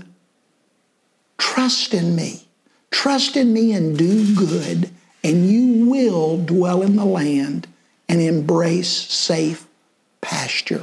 trust 1.38 1.94
in 1.94 2.16
me. 2.16 2.48
Trust 2.92 3.36
in 3.36 3.52
me 3.52 3.74
and 3.74 3.98
do 3.98 4.36
good, 4.36 4.90
and 5.24 5.50
you 5.50 5.62
will 5.95 6.38
dwell 6.38 6.81
in 6.81 6.95
the 6.95 7.05
land 7.05 7.67
and 8.08 8.21
embrace 8.21 8.89
safe 8.89 9.65
pasture. 10.21 10.81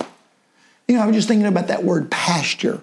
You 0.88 0.96
know, 0.96 1.02
I 1.02 1.06
was 1.06 1.16
just 1.16 1.28
thinking 1.28 1.46
about 1.46 1.68
that 1.68 1.84
word 1.84 2.10
pasture. 2.10 2.80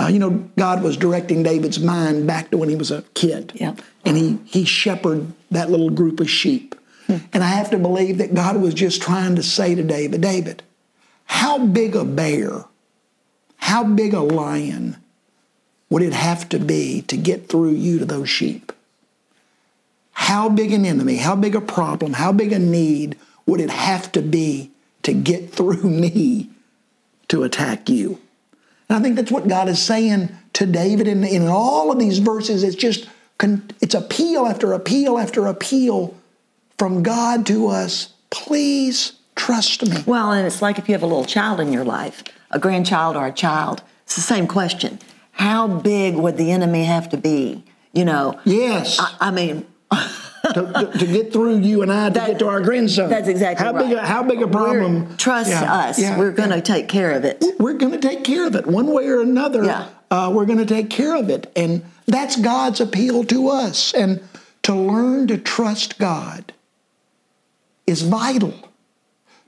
Uh, 0.00 0.06
you 0.06 0.18
know, 0.18 0.48
God 0.56 0.82
was 0.82 0.96
directing 0.96 1.42
David's 1.42 1.80
mind 1.80 2.26
back 2.26 2.50
to 2.50 2.56
when 2.56 2.68
he 2.68 2.76
was 2.76 2.90
a 2.90 3.02
kid. 3.14 3.52
Yeah. 3.54 3.74
And 4.04 4.16
he, 4.16 4.38
he 4.44 4.64
shepherded 4.64 5.32
that 5.50 5.70
little 5.70 5.90
group 5.90 6.20
of 6.20 6.30
sheep. 6.30 6.74
Hmm. 7.06 7.16
And 7.32 7.42
I 7.42 7.48
have 7.48 7.70
to 7.70 7.78
believe 7.78 8.18
that 8.18 8.34
God 8.34 8.60
was 8.60 8.74
just 8.74 9.02
trying 9.02 9.36
to 9.36 9.42
say 9.42 9.74
to 9.74 9.82
David, 9.82 10.20
David, 10.20 10.62
how 11.24 11.58
big 11.58 11.96
a 11.96 12.04
bear, 12.04 12.64
how 13.56 13.82
big 13.82 14.14
a 14.14 14.20
lion 14.20 14.96
would 15.90 16.02
it 16.02 16.12
have 16.12 16.48
to 16.50 16.58
be 16.58 17.02
to 17.02 17.16
get 17.16 17.48
through 17.48 17.72
you 17.72 17.98
to 17.98 18.04
those 18.04 18.28
sheep? 18.28 18.72
How 20.18 20.48
big 20.48 20.72
an 20.72 20.84
enemy, 20.84 21.16
how 21.16 21.36
big 21.36 21.54
a 21.54 21.60
problem, 21.60 22.12
how 22.12 22.32
big 22.32 22.52
a 22.52 22.58
need 22.58 23.16
would 23.46 23.60
it 23.60 23.70
have 23.70 24.10
to 24.12 24.20
be 24.20 24.72
to 25.04 25.14
get 25.14 25.50
through 25.52 25.84
me 25.88 26.50
to 27.28 27.44
attack 27.44 27.88
you? 27.88 28.18
And 28.88 28.98
I 28.98 29.00
think 29.00 29.14
that's 29.14 29.30
what 29.30 29.46
God 29.46 29.68
is 29.68 29.80
saying 29.80 30.30
to 30.54 30.66
David. 30.66 31.06
And 31.06 31.24
in 31.24 31.46
all 31.46 31.92
of 31.92 32.00
these 32.00 32.18
verses, 32.18 32.64
it's 32.64 32.76
just, 32.76 33.08
it's 33.80 33.94
appeal 33.94 34.44
after 34.44 34.72
appeal 34.72 35.18
after 35.18 35.46
appeal 35.46 36.14
from 36.78 37.04
God 37.04 37.46
to 37.46 37.68
us. 37.68 38.12
Please 38.30 39.12
trust 39.36 39.88
me. 39.88 40.02
Well, 40.04 40.32
and 40.32 40.46
it's 40.46 40.60
like 40.60 40.78
if 40.78 40.88
you 40.88 40.94
have 40.94 41.04
a 41.04 41.06
little 41.06 41.24
child 41.24 41.60
in 41.60 41.72
your 41.72 41.84
life, 41.84 42.24
a 42.50 42.58
grandchild 42.58 43.16
or 43.16 43.24
a 43.24 43.32
child, 43.32 43.82
it's 44.02 44.16
the 44.16 44.20
same 44.20 44.48
question. 44.48 44.98
How 45.30 45.68
big 45.68 46.16
would 46.16 46.36
the 46.36 46.50
enemy 46.50 46.84
have 46.84 47.08
to 47.10 47.16
be? 47.16 47.62
You 47.92 48.04
know, 48.04 48.38
Yes. 48.44 48.98
I, 48.98 49.28
I 49.28 49.30
mean, 49.30 49.64
to, 49.90 50.90
to, 50.98 51.06
get 51.06 51.32
through 51.32 51.58
you 51.58 51.82
and 51.82 51.92
I 51.92 52.08
to 52.08 52.14
That- 52.14 52.26
get 52.28 52.38
to 52.40 52.48
our 52.48 52.60
grandson. 52.60 53.10
that's 53.10 53.28
exactly 53.28 53.64
how 53.64 53.72
right. 53.72 53.88
Big 53.88 53.92
a, 53.96 54.06
how 54.06 54.22
big 54.22 54.42
a 54.42 54.48
problem? 54.48 55.04
We're- 55.04 55.16
trust 55.16 55.50
Yeah, 55.50 55.72
us. 55.72 55.98
yeah, 55.98 56.18
We're 56.18 56.32
going 56.32 56.50
to 56.50 56.56
yeah. 56.56 56.62
take 56.62 56.88
care 56.88 57.12
of 57.12 57.24
it. 57.24 57.44
We're 57.58 57.74
going 57.74 57.92
to 57.92 57.98
take 57.98 58.24
care 58.24 58.46
of 58.46 58.54
it 58.54 58.66
one 58.66 58.86
way 58.92 59.06
or 59.08 59.20
another. 59.20 59.64
Yeah. 59.64 59.88
Uh, 60.10 60.30
we're 60.34 60.46
going 60.46 60.58
to 60.58 60.66
take 60.66 60.88
care 60.88 61.14
of 61.16 61.28
it, 61.28 61.50
and 61.54 61.84
that's 62.06 62.36
God's 62.36 62.80
appeal 62.80 63.24
to 63.24 63.48
us. 63.48 63.92
And 63.92 64.22
to 64.62 64.74
learn 64.74 65.26
to 65.28 65.36
trust 65.36 65.98
God 65.98 66.52
is 67.86 68.02
vital. 68.02 68.54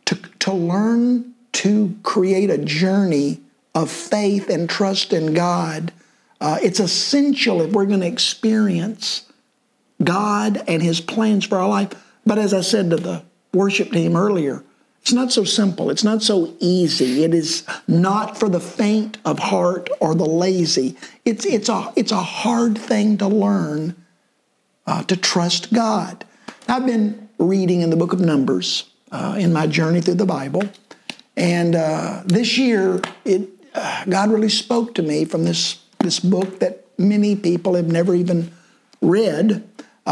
To 0.06 0.16
to 0.40 0.52
learn 0.52 1.34
to 1.52 1.96
create 2.02 2.50
a 2.50 2.58
journey 2.58 3.40
of 3.74 3.90
faith 3.90 4.50
and 4.50 4.68
trust 4.68 5.12
in 5.14 5.32
God, 5.32 5.92
uh, 6.40 6.58
it's 6.62 6.80
essential 6.80 7.62
if 7.62 7.72
we're 7.72 7.86
going 7.86 8.00
to 8.00 8.06
experience 8.06 9.22
God 10.02 10.62
and 10.66 10.82
His 10.82 11.00
plans 11.00 11.44
for 11.44 11.58
our 11.58 11.68
life. 11.68 11.90
But 12.24 12.38
as 12.38 12.54
I 12.54 12.60
said 12.60 12.90
to 12.90 12.96
the 12.96 13.22
worship 13.52 13.90
team 13.92 14.16
earlier, 14.16 14.64
it's 15.02 15.12
not 15.12 15.32
so 15.32 15.44
simple. 15.44 15.90
It's 15.90 16.04
not 16.04 16.22
so 16.22 16.54
easy. 16.60 17.24
It 17.24 17.32
is 17.32 17.64
not 17.88 18.38
for 18.38 18.48
the 18.48 18.60
faint 18.60 19.16
of 19.24 19.38
heart 19.38 19.88
or 19.98 20.14
the 20.14 20.26
lazy. 20.26 20.96
It's, 21.24 21.46
it's, 21.46 21.68
a, 21.68 21.92
it's 21.96 22.12
a 22.12 22.16
hard 22.16 22.76
thing 22.76 23.16
to 23.18 23.26
learn 23.26 23.96
uh, 24.86 25.02
to 25.04 25.16
trust 25.16 25.72
God. 25.72 26.24
I've 26.68 26.86
been 26.86 27.28
reading 27.38 27.80
in 27.80 27.90
the 27.90 27.96
book 27.96 28.12
of 28.12 28.20
Numbers 28.20 28.90
uh, 29.10 29.36
in 29.38 29.52
my 29.52 29.66
journey 29.66 30.00
through 30.00 30.14
the 30.14 30.26
Bible. 30.26 30.62
And 31.36 31.74
uh, 31.74 32.22
this 32.26 32.58
year, 32.58 33.00
it, 33.24 33.48
uh, 33.74 34.04
God 34.04 34.30
really 34.30 34.50
spoke 34.50 34.94
to 34.96 35.02
me 35.02 35.24
from 35.24 35.44
this, 35.44 35.82
this 36.00 36.20
book 36.20 36.58
that 36.58 36.84
many 36.98 37.34
people 37.36 37.74
have 37.74 37.86
never 37.86 38.14
even 38.14 38.52
read, 39.00 39.66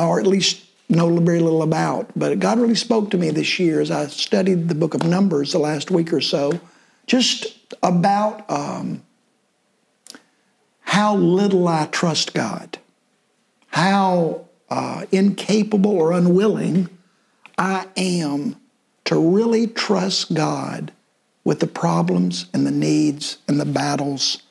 or 0.07 0.21
at 0.21 0.27
least 0.27 0.65
know 0.89 1.15
very 1.19 1.41
little 1.41 1.63
about. 1.63 2.11
But 2.17 2.39
God 2.39 2.59
really 2.59 2.75
spoke 2.75 3.11
to 3.11 3.19
me 3.19 3.31
this 3.31 3.59
year 3.59 3.81
as 3.81 3.91
I 3.91 4.07
studied 4.07 4.69
the 4.69 4.75
book 4.75 4.95
of 4.95 5.05
Numbers 5.05 5.53
the 5.53 5.59
last 5.59 5.91
week 5.91 6.13
or 6.13 6.21
so, 6.21 6.61
just 7.07 7.75
about 7.83 8.49
um, 8.51 9.03
how 10.81 11.17
little 11.17 11.69
I 11.69 11.87
trust 11.87 12.35
God, 12.35 12.79
how 13.69 14.47
uh, 14.71 15.05
incapable 15.13 15.93
or 15.93 16.13
unwilling 16.13 16.89
I 17.57 17.87
am 17.97 18.57
to 19.05 19.19
really 19.19 19.67
trust 19.67 20.35
God 20.35 20.93
with 21.45 21.61
the 21.61 21.67
problems 21.67 22.47
and 22.53 22.67
the 22.67 22.71
needs 22.71 23.39
and 23.49 23.59
the 23.59 23.65
battles 23.65 24.43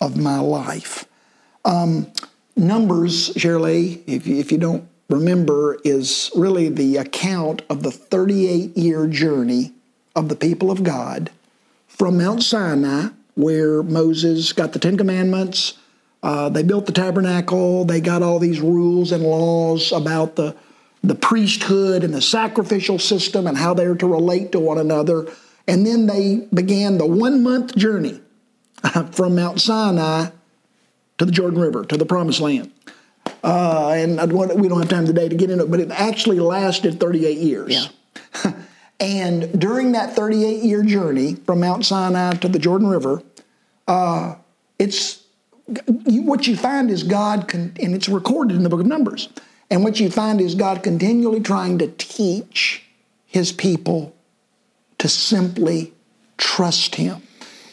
of 0.00 0.16
my 0.16 0.40
life. 0.40 1.04
Um, 1.64 2.12
Numbers, 2.56 3.32
Shirley, 3.36 4.02
if 4.06 4.26
you, 4.26 4.36
if 4.36 4.50
you 4.50 4.58
don't 4.58 4.89
remember, 5.10 5.78
is 5.84 6.30
really 6.34 6.68
the 6.68 6.96
account 6.96 7.62
of 7.68 7.82
the 7.82 7.90
38 7.90 8.76
year 8.76 9.06
journey 9.06 9.72
of 10.14 10.28
the 10.28 10.36
people 10.36 10.70
of 10.70 10.82
God 10.82 11.30
from 11.88 12.16
Mount 12.18 12.42
Sinai, 12.42 13.08
where 13.34 13.82
Moses 13.82 14.52
got 14.52 14.72
the 14.72 14.78
Ten 14.78 14.96
Commandments. 14.96 15.74
Uh, 16.22 16.48
they 16.48 16.62
built 16.62 16.86
the 16.86 16.92
tabernacle. 16.92 17.84
They 17.84 18.00
got 18.00 18.22
all 18.22 18.38
these 18.38 18.60
rules 18.60 19.12
and 19.12 19.22
laws 19.22 19.92
about 19.92 20.36
the, 20.36 20.54
the 21.02 21.14
priesthood 21.14 22.04
and 22.04 22.12
the 22.12 22.22
sacrificial 22.22 22.98
system 22.98 23.46
and 23.46 23.56
how 23.56 23.74
they're 23.74 23.94
to 23.94 24.06
relate 24.06 24.52
to 24.52 24.60
one 24.60 24.78
another. 24.78 25.26
And 25.66 25.86
then 25.86 26.06
they 26.06 26.46
began 26.52 26.98
the 26.98 27.06
one 27.06 27.42
month 27.42 27.76
journey 27.76 28.20
from 29.12 29.34
Mount 29.34 29.60
Sinai 29.60 30.30
to 31.18 31.24
the 31.24 31.32
Jordan 31.32 31.60
River, 31.60 31.84
to 31.84 31.96
the 31.96 32.06
Promised 32.06 32.40
Land. 32.40 32.70
Uh, 33.42 33.90
and 33.96 34.20
I 34.20 34.26
don't- 34.26 34.56
we 34.56 34.68
don't 34.68 34.80
have 34.80 34.88
time 34.88 35.06
today 35.06 35.28
to 35.28 35.34
get 35.34 35.50
into 35.50 35.64
it, 35.64 35.70
but 35.70 35.80
it 35.80 35.90
actually 35.90 36.40
lasted 36.40 37.00
38 37.00 37.38
years. 37.38 37.90
and 39.00 39.58
during 39.58 39.92
that 39.92 40.14
38 40.14 40.62
year 40.62 40.82
journey 40.82 41.36
from 41.46 41.60
Mount 41.60 41.84
Sinai 41.84 42.34
to 42.34 42.48
the 42.48 42.58
Jordan 42.58 42.88
River, 42.88 43.22
uh, 43.88 44.34
it's 44.78 45.20
you, 46.06 46.22
what 46.22 46.46
you 46.46 46.56
find 46.56 46.90
is 46.90 47.02
God, 47.02 47.48
con, 47.48 47.72
and 47.80 47.94
it's 47.94 48.08
recorded 48.08 48.56
in 48.56 48.62
the 48.62 48.68
book 48.68 48.80
of 48.80 48.86
Numbers. 48.86 49.28
And 49.70 49.84
what 49.84 50.00
you 50.00 50.10
find 50.10 50.40
is 50.40 50.54
God 50.54 50.82
continually 50.82 51.40
trying 51.40 51.78
to 51.78 51.86
teach 51.86 52.82
his 53.26 53.52
people 53.52 54.14
to 54.98 55.08
simply 55.08 55.92
trust 56.36 56.96
him. 56.96 57.22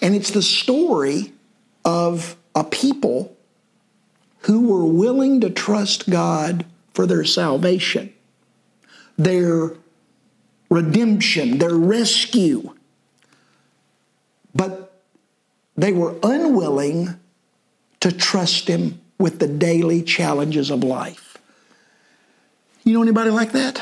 And 0.01 0.13
it's 0.13 0.30
the 0.32 0.43
story 0.43 1.34
of 1.84 2.36
a 2.53 2.63
people 2.63 3.36
who 4.47 4.62
were 4.62 4.86
willing 4.86 5.41
to 5.41 5.49
trust 5.49 6.10
God 6.10 6.65
for 6.93 7.05
their 7.05 7.25
salvation, 7.25 8.13
their 9.17 9.73
redemption, 10.69 11.57
their 11.57 11.75
rescue. 11.75 12.73
But 14.55 15.03
they 15.75 15.91
were 15.91 16.15
unwilling 16.23 17.19
to 17.99 18.12
trust 18.12 18.69
Him 18.69 19.01
with 19.19 19.39
the 19.39 19.47
daily 19.49 20.01
challenges 20.01 20.69
of 20.71 20.81
life. 20.81 21.38
You 22.86 22.93
know 22.93 23.01
anybody 23.01 23.31
like 23.31 23.51
that? 23.51 23.81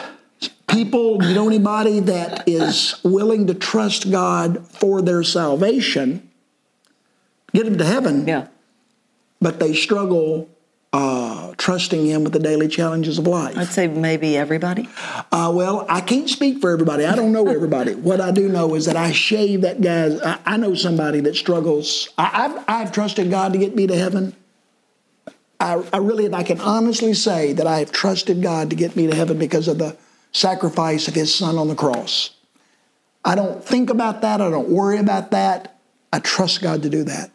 People, 0.65 1.23
you 1.23 1.35
know 1.35 1.47
anybody 1.47 1.99
that 1.99 2.49
is 2.49 2.99
willing 3.03 3.45
to 3.47 3.53
trust 3.53 4.09
God 4.09 4.67
for 4.67 5.03
their 5.03 5.21
salvation, 5.21 6.27
get 7.53 7.65
them 7.65 7.77
to 7.77 7.85
heaven, 7.85 8.27
Yeah. 8.27 8.47
but 9.39 9.59
they 9.59 9.75
struggle 9.75 10.49
uh, 10.95 11.53
trusting 11.57 12.05
Him 12.05 12.23
with 12.23 12.31
the 12.31 12.39
daily 12.39 12.69
challenges 12.69 13.19
of 13.19 13.27
life. 13.27 13.57
I'd 13.57 13.67
say 13.67 13.89
maybe 13.89 14.37
everybody. 14.37 14.87
Uh, 15.29 15.51
well, 15.53 15.85
I 15.89 15.99
can't 15.99 16.29
speak 16.29 16.61
for 16.61 16.71
everybody. 16.71 17.05
I 17.05 17.17
don't 17.17 17.33
know 17.33 17.49
everybody. 17.49 17.95
what 18.09 18.21
I 18.21 18.31
do 18.31 18.47
know 18.47 18.75
is 18.75 18.85
that 18.85 18.95
I 18.95 19.11
shave 19.11 19.61
that 19.61 19.81
guy's. 19.81 20.21
I, 20.21 20.39
I 20.45 20.57
know 20.57 20.73
somebody 20.73 21.19
that 21.19 21.35
struggles. 21.35 22.07
I, 22.17 22.45
I've, 22.45 22.65
I've 22.69 22.91
trusted 22.93 23.29
God 23.29 23.51
to 23.51 23.59
get 23.59 23.75
me 23.75 23.87
to 23.87 23.97
heaven. 23.97 24.33
I, 25.59 25.83
I 25.91 25.97
really, 25.97 26.27
and 26.27 26.35
I 26.35 26.43
can 26.43 26.61
honestly 26.61 27.13
say 27.13 27.51
that 27.51 27.67
I 27.67 27.79
have 27.79 27.91
trusted 27.91 28.41
God 28.41 28.69
to 28.69 28.77
get 28.77 28.95
me 28.95 29.07
to 29.07 29.15
heaven 29.15 29.37
because 29.37 29.67
of 29.67 29.77
the 29.77 29.97
sacrifice 30.31 31.09
of 31.09 31.13
His 31.13 31.35
Son 31.35 31.57
on 31.57 31.67
the 31.67 31.75
cross. 31.75 32.29
I 33.25 33.35
don't 33.35 33.61
think 33.61 33.89
about 33.89 34.21
that. 34.21 34.39
I 34.39 34.49
don't 34.49 34.69
worry 34.69 34.99
about 34.99 35.31
that. 35.31 35.77
I 36.13 36.19
trust 36.19 36.61
God 36.61 36.83
to 36.83 36.89
do 36.89 37.03
that. 37.03 37.31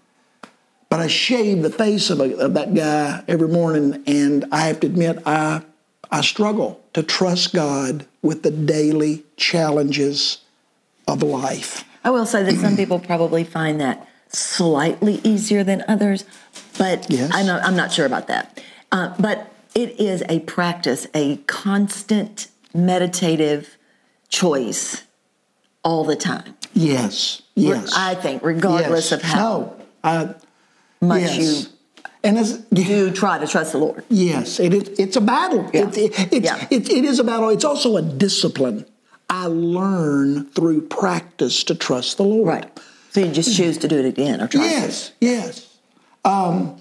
But 0.91 0.99
I 1.01 1.07
shave 1.07 1.63
the 1.63 1.71
face 1.71 2.11
of, 2.11 2.21
a, 2.21 2.37
of 2.37 2.55
that 2.55 2.75
guy 2.75 3.23
every 3.29 3.49
morning, 3.49 4.03
and 4.07 4.45
I 4.51 4.63
have 4.63 4.81
to 4.81 4.89
admit, 4.89 5.23
I, 5.25 5.63
I 6.11 6.21
struggle 6.21 6.81
to 6.95 7.03
trust 7.05 7.55
God 7.55 8.07
with 8.23 8.43
the 8.43 8.51
daily 8.51 9.23
challenges 9.37 10.39
of 11.07 11.23
life. 11.23 11.85
I 12.03 12.11
will 12.11 12.27
say 12.27 12.43
that 12.43 12.57
some 12.57 12.77
people 12.77 12.99
probably 12.99 13.45
find 13.45 13.81
that 13.81 14.09
slightly 14.29 15.21
easier 15.23 15.63
than 15.63 15.85
others, 15.87 16.25
but 16.77 17.07
Yes. 17.09 17.31
I'm, 17.33 17.47
not, 17.47 17.63
I'm 17.65 17.77
not 17.77 17.93
sure 17.93 18.07
about 18.07 18.27
that. 18.27 18.63
Uh, 18.91 19.15
but 19.19 19.53
it 19.77 20.01
is 20.01 20.25
a 20.29 20.41
practice, 20.41 21.07
a 21.15 21.37
constant 21.47 22.49
meditative 22.75 23.77
choice 24.29 25.05
all 25.85 26.05
the 26.05 26.17
time. 26.17 26.57
Yes, 26.73 27.43
yes. 27.55 27.93
I 27.97 28.15
think, 28.17 28.43
regardless 28.43 29.11
yes. 29.11 29.21
of 29.21 29.23
how 29.23 29.37
No, 29.37 29.77
I, 30.03 30.35
much 31.01 31.23
yes. 31.23 31.39
you 31.39 31.71
and 32.23 32.39
as, 32.39 32.59
do 32.59 33.11
try 33.13 33.39
to 33.39 33.47
trust 33.47 33.73
the 33.73 33.79
Lord. 33.79 34.05
Yes, 34.09 34.61
it 34.61 34.75
is, 34.75 34.89
it's 34.99 35.17
a 35.17 35.21
battle. 35.21 35.71
Yeah. 35.73 35.89
It, 35.89 35.97
it, 35.97 36.33
it's, 36.33 36.45
Yeah. 36.45 36.67
it, 36.71 36.91
it 36.91 37.05
is 37.05 37.19
a 37.19 37.25
battle. 37.25 37.49
It's 37.49 37.65
also 37.65 37.97
a 37.97 38.03
discipline. 38.03 38.85
I 39.31 39.47
learn 39.47 40.47
through 40.51 40.83
practice 40.89 41.65
to 41.65 41.75
trust 41.75 42.19
the 42.19 42.25
Lord. 42.25 42.49
Right. 42.49 42.81
So 43.13 43.21
you 43.21 43.33
just 43.33 43.57
choose 43.57 43.79
to 43.79 43.89
do 43.89 43.99
it 43.99 44.05
again 44.05 44.41
or 44.41 44.49
try. 44.49 44.63
Yes, 44.63 45.13
yes. 45.21 45.79
Um, 46.25 46.81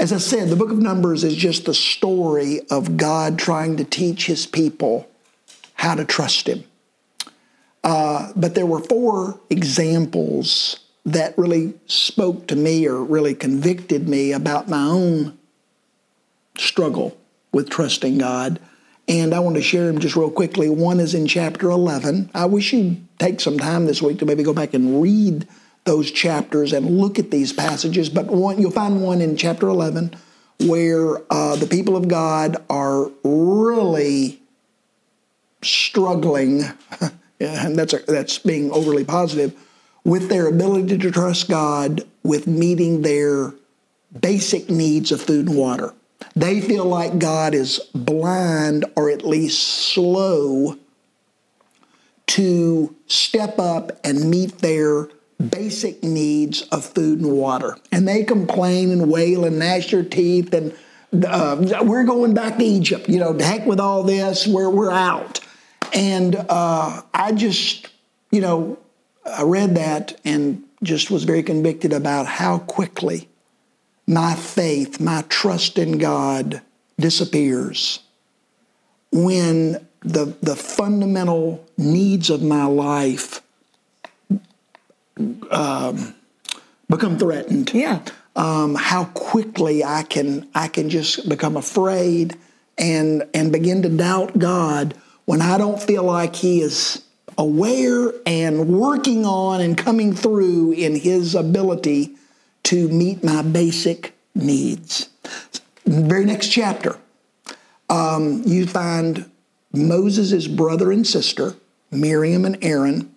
as 0.00 0.12
I 0.12 0.18
said, 0.18 0.48
the 0.48 0.56
book 0.56 0.70
of 0.70 0.78
Numbers 0.78 1.22
is 1.22 1.36
just 1.36 1.66
the 1.66 1.74
story 1.74 2.60
of 2.70 2.96
God 2.96 3.38
trying 3.38 3.76
to 3.76 3.84
teach 3.84 4.26
his 4.26 4.46
people 4.46 5.08
how 5.74 5.94
to 5.94 6.04
trust 6.04 6.48
him. 6.48 6.64
Uh, 7.84 8.32
but 8.34 8.54
there 8.54 8.66
were 8.66 8.80
four 8.80 9.40
examples 9.50 10.80
that 11.04 11.36
really 11.36 11.74
spoke 11.86 12.46
to 12.48 12.56
me 12.56 12.86
or 12.86 13.02
really 13.02 13.34
convicted 13.34 14.08
me 14.08 14.32
about 14.32 14.68
my 14.68 14.84
own 14.84 15.36
struggle 16.56 17.16
with 17.52 17.70
trusting 17.70 18.18
God. 18.18 18.60
And 19.08 19.34
I 19.34 19.40
want 19.40 19.56
to 19.56 19.62
share 19.62 19.86
them 19.86 19.98
just 19.98 20.14
real 20.14 20.30
quickly. 20.30 20.70
One 20.70 21.00
is 21.00 21.14
in 21.14 21.26
chapter 21.26 21.70
11. 21.70 22.30
I 22.34 22.44
wish 22.46 22.72
you'd 22.72 23.04
take 23.18 23.40
some 23.40 23.58
time 23.58 23.86
this 23.86 24.00
week 24.00 24.20
to 24.20 24.26
maybe 24.26 24.44
go 24.44 24.52
back 24.52 24.74
and 24.74 25.02
read 25.02 25.46
those 25.84 26.10
chapters 26.10 26.72
and 26.72 26.98
look 26.98 27.18
at 27.18 27.30
these 27.30 27.52
passages. 27.52 28.08
But 28.08 28.26
one, 28.26 28.60
you'll 28.60 28.70
find 28.70 29.02
one 29.02 29.20
in 29.20 29.36
chapter 29.36 29.68
11 29.68 30.14
where 30.60 31.18
uh, 31.32 31.56
the 31.56 31.66
people 31.66 31.96
of 31.96 32.06
God 32.06 32.56
are 32.70 33.10
really 33.24 34.40
struggling, 35.62 36.62
and 37.40 37.76
that's, 37.76 37.94
a, 37.94 37.98
that's 38.06 38.38
being 38.38 38.70
overly 38.70 39.04
positive, 39.04 39.54
with 40.04 40.28
their 40.28 40.46
ability 40.46 40.98
to 40.98 41.10
trust 41.10 41.48
God 41.48 42.02
with 42.22 42.46
meeting 42.46 43.02
their 43.02 43.54
basic 44.18 44.68
needs 44.68 45.12
of 45.12 45.22
food 45.22 45.48
and 45.48 45.56
water. 45.56 45.94
They 46.34 46.60
feel 46.60 46.84
like 46.84 47.18
God 47.18 47.54
is 47.54 47.78
blind 47.94 48.84
or 48.96 49.10
at 49.10 49.24
least 49.24 49.62
slow 49.62 50.76
to 52.28 52.94
step 53.06 53.58
up 53.58 53.92
and 54.04 54.30
meet 54.30 54.58
their 54.58 55.08
basic 55.50 56.02
needs 56.02 56.62
of 56.68 56.84
food 56.84 57.20
and 57.20 57.32
water. 57.32 57.76
And 57.90 58.06
they 58.06 58.24
complain 58.24 58.90
and 58.90 59.10
wail 59.10 59.44
and 59.44 59.58
gnash 59.58 59.90
their 59.90 60.04
teeth 60.04 60.54
and 60.54 60.74
uh, 61.26 61.82
we're 61.82 62.04
going 62.04 62.32
back 62.32 62.56
to 62.58 62.64
Egypt. 62.64 63.08
You 63.08 63.18
know, 63.18 63.36
to 63.36 63.44
heck 63.44 63.66
with 63.66 63.80
all 63.80 64.02
this, 64.02 64.46
we're, 64.46 64.70
we're 64.70 64.90
out. 64.90 65.40
And 65.92 66.34
uh, 66.48 67.02
I 67.12 67.32
just, 67.32 67.88
you 68.30 68.40
know, 68.40 68.78
I 69.24 69.42
read 69.42 69.74
that 69.76 70.20
and 70.24 70.64
just 70.82 71.10
was 71.10 71.24
very 71.24 71.42
convicted 71.42 71.92
about 71.92 72.26
how 72.26 72.58
quickly 72.58 73.28
my 74.06 74.34
faith, 74.34 75.00
my 75.00 75.24
trust 75.28 75.78
in 75.78 75.98
God 75.98 76.60
disappears 76.98 78.00
when 79.12 79.86
the, 80.00 80.36
the 80.42 80.56
fundamental 80.56 81.64
needs 81.78 82.30
of 82.30 82.42
my 82.42 82.64
life 82.64 83.42
um, 85.50 86.14
become 86.88 87.18
threatened. 87.18 87.72
Yeah. 87.72 88.02
Um, 88.34 88.74
how 88.74 89.04
quickly 89.06 89.84
I 89.84 90.04
can 90.04 90.48
I 90.54 90.68
can 90.68 90.88
just 90.88 91.28
become 91.28 91.56
afraid 91.56 92.38
and 92.78 93.24
and 93.34 93.52
begin 93.52 93.82
to 93.82 93.90
doubt 93.90 94.38
God 94.38 94.94
when 95.26 95.42
I 95.42 95.58
don't 95.58 95.80
feel 95.82 96.02
like 96.02 96.34
He 96.34 96.62
is 96.62 97.02
aware 97.38 98.12
and 98.26 98.68
working 98.68 99.24
on 99.24 99.60
and 99.60 99.76
coming 99.76 100.14
through 100.14 100.72
in 100.72 100.96
His 100.96 101.34
ability 101.34 102.16
to 102.64 102.88
meet 102.88 103.24
my 103.24 103.42
basic 103.42 104.14
needs. 104.34 105.08
Very 105.84 106.24
next 106.24 106.48
chapter, 106.48 106.98
um, 107.88 108.42
you 108.46 108.66
find 108.66 109.30
Moses' 109.72 110.46
brother 110.46 110.92
and 110.92 111.06
sister, 111.06 111.54
Miriam 111.90 112.44
and 112.44 112.58
Aaron. 112.62 113.14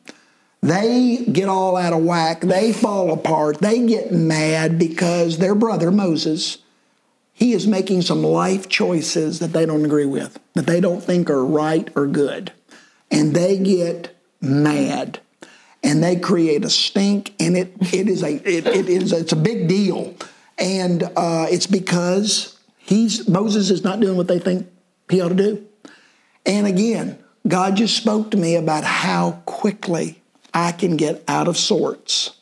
They 0.62 1.26
get 1.32 1.48
all 1.48 1.78
out 1.78 1.94
of 1.94 2.04
whack. 2.04 2.42
They 2.42 2.74
fall 2.74 3.12
apart. 3.12 3.60
They 3.60 3.86
get 3.86 4.12
mad 4.12 4.80
because 4.80 5.38
their 5.38 5.54
brother, 5.54 5.92
Moses, 5.92 6.58
he 7.34 7.54
is 7.54 7.68
making 7.68 8.02
some 8.02 8.24
life 8.24 8.68
choices 8.70 9.40
that 9.40 9.54
they 9.54 9.66
don't 9.66 9.86
agree 9.86 10.06
with, 10.06 10.40
that 10.54 10.66
they 10.66 10.80
don't 10.80 11.04
think 11.04 11.30
are 11.30 11.46
right 11.46 11.88
or 11.94 12.08
good. 12.08 12.52
And 13.12 13.34
they 13.34 13.58
get 13.58 14.16
mad 14.42 15.20
and 15.86 16.04
they 16.04 16.16
create 16.16 16.66
a 16.66 16.70
stink, 16.70 17.34
and 17.40 17.56
it, 17.56 17.72
it 17.94 18.10
is 18.10 18.24
a 18.24 18.34
it, 18.38 18.66
it 18.66 18.90
is 18.90 19.14
it's 19.14 19.32
a 19.32 19.38
big 19.38 19.68
deal, 19.68 20.16
and 20.58 21.04
uh, 21.16 21.46
it's 21.50 21.68
because 21.68 22.60
he's 22.80 23.30
Moses 23.30 23.70
is 23.70 23.84
not 23.84 24.00
doing 24.00 24.18
what 24.18 24.28
they 24.28 24.40
think 24.40 24.68
he 25.10 25.22
ought 25.22 25.30
to 25.30 25.36
do, 25.36 25.66
and 26.44 26.66
again, 26.66 27.20
God 27.48 27.76
just 27.76 27.96
spoke 27.96 28.32
to 28.32 28.38
me 28.38 28.56
about 28.56 28.84
how 28.84 29.44
quickly 29.46 30.24
I 30.56 30.72
can 30.72 30.98
get 30.98 31.24
out 31.28 31.48
of 31.48 31.56
sorts, 31.56 32.36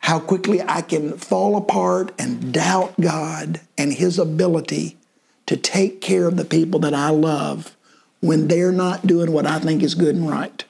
how 0.00 0.18
quickly 0.18 0.60
I 0.60 0.80
can 0.80 1.16
fall 1.16 1.56
apart 1.56 2.12
and 2.18 2.52
doubt 2.52 3.00
God 3.00 3.60
and 3.78 3.92
His 3.92 4.18
ability 4.18 4.96
to 5.46 5.56
take 5.56 6.00
care 6.00 6.26
of 6.26 6.36
the 6.36 6.44
people 6.44 6.80
that 6.80 6.94
I 6.94 7.10
love 7.10 7.73
when 8.24 8.48
they're 8.48 8.72
not 8.72 9.06
doing 9.06 9.32
what 9.32 9.46
I 9.46 9.58
think 9.58 9.82
is 9.82 9.94
good 9.94 10.16
and 10.16 10.28
right. 10.28 10.64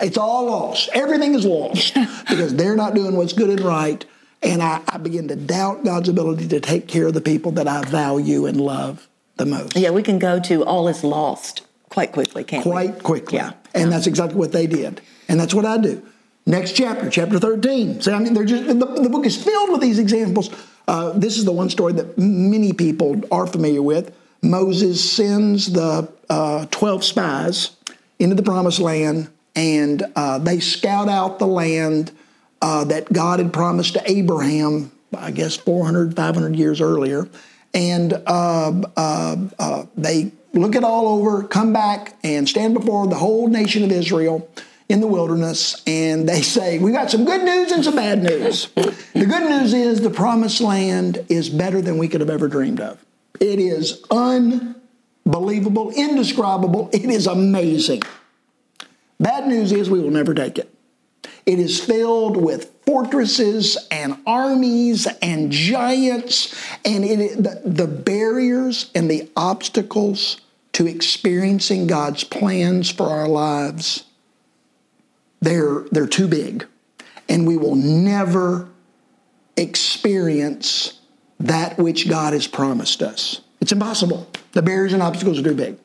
It's 0.00 0.16
all 0.18 0.46
lost. 0.46 0.88
Everything 0.94 1.34
is 1.34 1.44
lost 1.44 1.94
because 2.28 2.54
they're 2.54 2.76
not 2.76 2.94
doing 2.94 3.16
what's 3.16 3.32
good 3.32 3.50
and 3.50 3.60
right. 3.60 4.04
And 4.42 4.62
I, 4.62 4.82
I, 4.88 4.98
begin 4.98 5.28
to 5.28 5.36
doubt 5.36 5.84
God's 5.84 6.08
ability 6.08 6.48
to 6.48 6.60
take 6.60 6.88
care 6.88 7.06
of 7.06 7.14
the 7.14 7.20
people 7.20 7.52
that 7.52 7.66
I 7.66 7.82
value 7.82 8.46
and 8.46 8.60
love 8.60 9.08
the 9.36 9.46
most. 9.46 9.76
Yeah, 9.76 9.90
we 9.90 10.02
can 10.02 10.18
go 10.18 10.38
to 10.40 10.64
all 10.64 10.88
is 10.88 11.02
lost 11.02 11.62
quite 11.88 12.12
quickly, 12.12 12.44
can't 12.44 12.62
quite 12.62 12.86
we? 12.86 12.92
Quite 12.92 13.02
quickly. 13.02 13.38
Yeah. 13.38 13.52
And 13.74 13.90
that's 13.90 14.06
exactly 14.06 14.38
what 14.38 14.52
they 14.52 14.66
did. 14.66 15.00
And 15.28 15.40
that's 15.40 15.54
what 15.54 15.64
I 15.64 15.78
do. 15.78 16.02
Next 16.44 16.72
chapter, 16.72 17.10
chapter 17.10 17.38
13. 17.38 18.02
So, 18.02 18.14
I 18.14 18.18
mean, 18.18 18.34
they're 18.34 18.44
just, 18.44 18.66
the, 18.66 18.74
the 18.74 19.08
book 19.08 19.26
is 19.26 19.42
filled 19.42 19.70
with 19.70 19.80
these 19.80 19.98
examples. 19.98 20.50
Uh, 20.86 21.10
this 21.12 21.38
is 21.38 21.44
the 21.44 21.52
one 21.52 21.70
story 21.70 21.92
that 21.94 22.16
many 22.16 22.72
people 22.72 23.20
are 23.32 23.46
familiar 23.46 23.82
with. 23.82 24.14
Moses 24.42 25.02
sends 25.10 25.72
the 25.72 26.08
uh, 26.28 26.66
12 26.66 27.04
spies 27.04 27.76
into 28.18 28.34
the 28.34 28.42
promised 28.42 28.80
land 28.80 29.28
and 29.54 30.02
uh, 30.14 30.38
they 30.38 30.60
scout 30.60 31.08
out 31.08 31.38
the 31.38 31.46
land 31.46 32.12
uh, 32.60 32.84
that 32.84 33.12
God 33.12 33.38
had 33.40 33.52
promised 33.52 33.94
to 33.94 34.02
Abraham, 34.10 34.92
I 35.16 35.30
guess 35.30 35.56
400, 35.56 36.14
500 36.14 36.56
years 36.56 36.80
earlier. 36.80 37.28
And 37.74 38.12
uh, 38.12 38.82
uh, 38.96 39.36
uh, 39.58 39.86
they 39.96 40.32
look 40.52 40.74
it 40.74 40.84
all 40.84 41.08
over, 41.08 41.42
come 41.42 41.72
back, 41.72 42.14
and 42.22 42.48
stand 42.48 42.74
before 42.74 43.06
the 43.06 43.16
whole 43.16 43.48
nation 43.48 43.82
of 43.82 43.92
Israel 43.92 44.48
in 44.88 45.00
the 45.00 45.06
wilderness, 45.06 45.82
and 45.86 46.28
they 46.28 46.42
say, 46.42 46.78
We 46.78 46.92
got 46.92 47.10
some 47.10 47.24
good 47.24 47.42
news 47.42 47.72
and 47.72 47.84
some 47.84 47.96
bad 47.96 48.22
news. 48.22 48.68
the 48.74 49.26
good 49.26 49.50
news 49.50 49.74
is 49.74 50.00
the 50.00 50.10
promised 50.10 50.60
land 50.60 51.24
is 51.28 51.50
better 51.50 51.82
than 51.82 51.98
we 51.98 52.08
could 52.08 52.20
have 52.20 52.30
ever 52.30 52.46
dreamed 52.46 52.80
of. 52.80 53.04
It 53.40 53.58
is 53.58 54.02
unbelievable, 54.10 55.90
indescribable, 55.90 56.90
it 56.92 57.04
is 57.04 57.26
amazing. 57.26 58.02
Bad 59.18 59.48
news 59.48 59.72
is 59.72 59.88
we 59.88 60.00
will 60.00 60.10
never 60.10 60.34
take 60.34 60.58
it. 60.58 60.72
It 61.46 61.58
is 61.58 61.80
filled 61.80 62.36
with 62.36 62.72
fortresses 62.84 63.78
and 63.90 64.18
armies 64.26 65.06
and 65.22 65.50
giants, 65.50 66.54
and 66.84 67.04
it, 67.04 67.42
the, 67.42 67.62
the 67.64 67.86
barriers 67.86 68.90
and 68.94 69.10
the 69.10 69.30
obstacles 69.36 70.40
to 70.72 70.86
experiencing 70.86 71.86
God's 71.86 72.22
plans 72.24 72.90
for 72.90 73.08
our 73.08 73.28
lives, 73.28 74.04
they're, 75.40 75.86
they're 75.90 76.06
too 76.06 76.28
big. 76.28 76.66
And 77.28 77.46
we 77.46 77.56
will 77.56 77.76
never 77.76 78.68
experience 79.56 81.00
that 81.40 81.78
which 81.78 82.08
God 82.08 82.32
has 82.32 82.46
promised 82.46 83.02
us. 83.02 83.40
It's 83.60 83.72
impossible. 83.72 84.28
The 84.52 84.62
barriers 84.62 84.92
and 84.92 85.02
obstacles 85.02 85.38
are 85.38 85.42
too 85.42 85.54
big. 85.54 85.78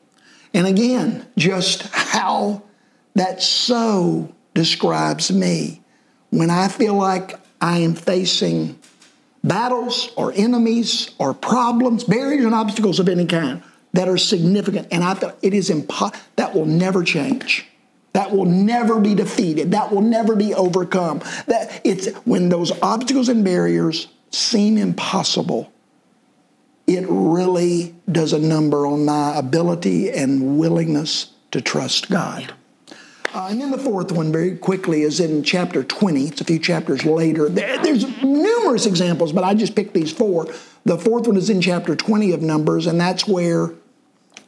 And 0.54 0.66
again, 0.66 1.26
just 1.36 1.82
how 1.92 2.62
that 3.14 3.42
so 3.42 4.34
describes 4.54 5.30
me 5.30 5.82
when 6.30 6.50
I 6.50 6.68
feel 6.68 6.94
like 6.94 7.38
I 7.60 7.78
am 7.78 7.94
facing 7.94 8.78
battles 9.44 10.10
or 10.16 10.32
enemies 10.34 11.10
or 11.18 11.34
problems, 11.34 12.04
barriers 12.04 12.44
and 12.44 12.54
obstacles 12.54 13.00
of 13.00 13.08
any 13.08 13.26
kind 13.26 13.62
that 13.92 14.08
are 14.08 14.18
significant. 14.18 14.88
And 14.90 15.04
I 15.04 15.14
feel 15.14 15.36
it 15.42 15.54
is 15.54 15.70
impossible. 15.70 16.18
That 16.36 16.54
will 16.54 16.66
never 16.66 17.02
change. 17.02 17.66
That 18.12 18.30
will 18.30 18.44
never 18.44 19.00
be 19.00 19.14
defeated. 19.14 19.72
That 19.72 19.90
will 19.90 20.02
never 20.02 20.36
be 20.36 20.54
overcome. 20.54 21.20
That 21.46 21.80
it's 21.84 22.08
when 22.24 22.48
those 22.48 22.72
obstacles 22.82 23.28
and 23.28 23.44
barriers 23.44 24.08
seem 24.32 24.78
impossible, 24.78 25.72
it 26.86 27.04
really 27.08 27.94
does 28.10 28.32
a 28.32 28.38
number 28.38 28.86
on 28.86 29.04
my 29.04 29.36
ability 29.36 30.10
and 30.10 30.58
willingness 30.58 31.32
to 31.52 31.60
trust 31.60 32.10
God. 32.10 32.52
Uh, 33.34 33.48
and 33.50 33.60
then 33.60 33.70
the 33.70 33.78
fourth 33.78 34.12
one, 34.12 34.30
very 34.30 34.56
quickly, 34.56 35.02
is 35.02 35.18
in 35.18 35.42
chapter 35.42 35.82
20. 35.82 36.26
It's 36.26 36.40
a 36.42 36.44
few 36.44 36.58
chapters 36.58 37.04
later. 37.06 37.48
there's 37.48 38.22
numerous 38.22 38.84
examples, 38.84 39.32
but 39.32 39.42
I 39.42 39.54
just 39.54 39.74
picked 39.74 39.94
these 39.94 40.12
four. 40.12 40.46
The 40.84 40.98
fourth 40.98 41.26
one 41.26 41.36
is 41.36 41.48
in 41.48 41.62
chapter 41.62 41.96
20 41.96 42.32
of 42.32 42.42
Numbers, 42.42 42.86
and 42.86 43.00
that's 43.00 43.26
where 43.26 43.70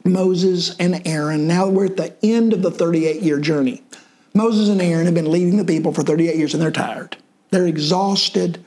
Moses 0.03 0.75
and 0.77 1.01
Aaron, 1.07 1.47
now 1.47 1.67
we're 1.67 1.85
at 1.85 1.97
the 1.97 2.15
end 2.21 2.53
of 2.53 2.61
the 2.61 2.69
38 2.69 3.23
year 3.23 3.39
journey. 3.39 3.81
Moses 4.35 4.69
and 4.69 4.81
Aaron 4.81 5.05
have 5.05 5.15
been 5.15 5.31
leading 5.31 5.57
the 5.57 5.65
people 5.65 5.91
for 5.91 6.03
38 6.03 6.35
years, 6.35 6.53
and 6.53 6.61
they're 6.61 6.71
tired. 6.71 7.17
They're 7.49 7.65
exhausted 7.65 8.63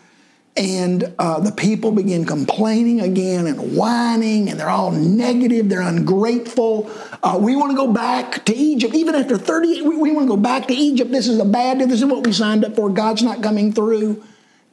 and 0.58 1.14
uh, 1.20 1.38
the 1.38 1.52
people 1.52 1.92
begin 1.92 2.24
complaining 2.24 3.00
again 3.00 3.46
and 3.46 3.76
whining, 3.76 4.50
and 4.50 4.58
they're 4.58 4.68
all 4.68 4.90
negative, 4.90 5.68
they're 5.68 5.80
ungrateful. 5.80 6.90
Uh, 7.22 7.38
we 7.40 7.54
want 7.54 7.70
to 7.70 7.76
go 7.76 7.92
back 7.92 8.44
to 8.46 8.54
Egypt. 8.54 8.92
Even 8.92 9.14
after 9.14 9.38
30, 9.38 9.82
we, 9.82 9.96
we 9.96 10.10
want 10.10 10.26
to 10.26 10.34
go 10.34 10.36
back 10.36 10.66
to 10.66 10.74
Egypt. 10.74 11.12
This 11.12 11.28
is 11.28 11.38
a 11.38 11.44
bad, 11.44 11.78
this 11.78 12.02
is 12.02 12.04
what 12.04 12.26
we 12.26 12.32
signed 12.32 12.64
up 12.64 12.74
for. 12.74 12.90
God's 12.90 13.22
not 13.22 13.40
coming 13.40 13.72
through. 13.72 14.24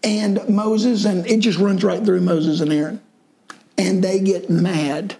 And 0.04 0.50
Moses, 0.50 1.06
and 1.06 1.26
it 1.28 1.40
just 1.42 1.60
runs 1.60 1.84
right 1.84 2.04
through 2.04 2.22
Moses 2.22 2.62
and 2.62 2.74
Aaron. 2.74 3.00
And 3.78 4.04
they 4.04 4.20
get 4.20 4.50
mad. 4.50 5.18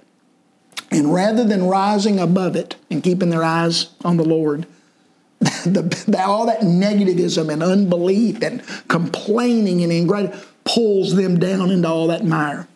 And 0.90 1.14
rather 1.14 1.44
than 1.44 1.68
rising 1.68 2.20
above 2.20 2.56
it 2.56 2.76
and 2.90 3.04
keeping 3.04 3.30
their 3.30 3.44
eyes 3.44 3.94
on 4.04 4.18
the 4.18 4.26
Lord, 4.26 4.66
the, 5.40 5.82
the, 6.08 6.24
all 6.24 6.48
that 6.48 6.62
negativism 6.62 7.52
and 7.52 7.62
unbelief 7.62 8.42
and 8.42 8.64
complaining 8.88 9.84
and 9.84 9.92
ingratitude 9.92 10.40
pulls 10.66 11.16
them 11.16 11.40
down 11.40 11.72
into 11.72 11.88
all 11.88 12.08
that 12.08 12.26
mire. 12.26 12.68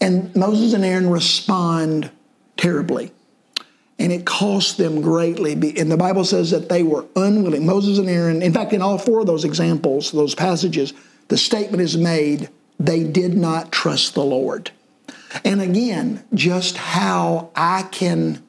And 0.00 0.34
Moses 0.34 0.72
and 0.72 0.84
Aaron 0.84 1.10
respond 1.10 2.10
terribly. 2.56 3.12
And 3.98 4.12
it 4.12 4.24
cost 4.24 4.76
them 4.76 5.02
greatly. 5.02 5.52
And 5.78 5.90
the 5.90 5.96
Bible 5.96 6.24
says 6.24 6.50
that 6.50 6.68
they 6.68 6.82
were 6.82 7.04
unwilling. 7.14 7.66
Moses 7.66 7.98
and 7.98 8.08
Aaron, 8.08 8.42
in 8.42 8.52
fact, 8.52 8.72
in 8.72 8.82
all 8.82 8.98
four 8.98 9.20
of 9.20 9.26
those 9.26 9.44
examples, 9.44 10.10
those 10.10 10.34
passages, 10.34 10.92
the 11.28 11.36
statement 11.36 11.82
is 11.82 11.96
made 11.96 12.48
they 12.78 13.04
did 13.04 13.36
not 13.36 13.70
trust 13.70 14.14
the 14.14 14.24
Lord. 14.24 14.70
And 15.44 15.60
again, 15.60 16.24
just 16.34 16.76
how 16.76 17.50
I 17.54 17.82
can, 17.90 18.42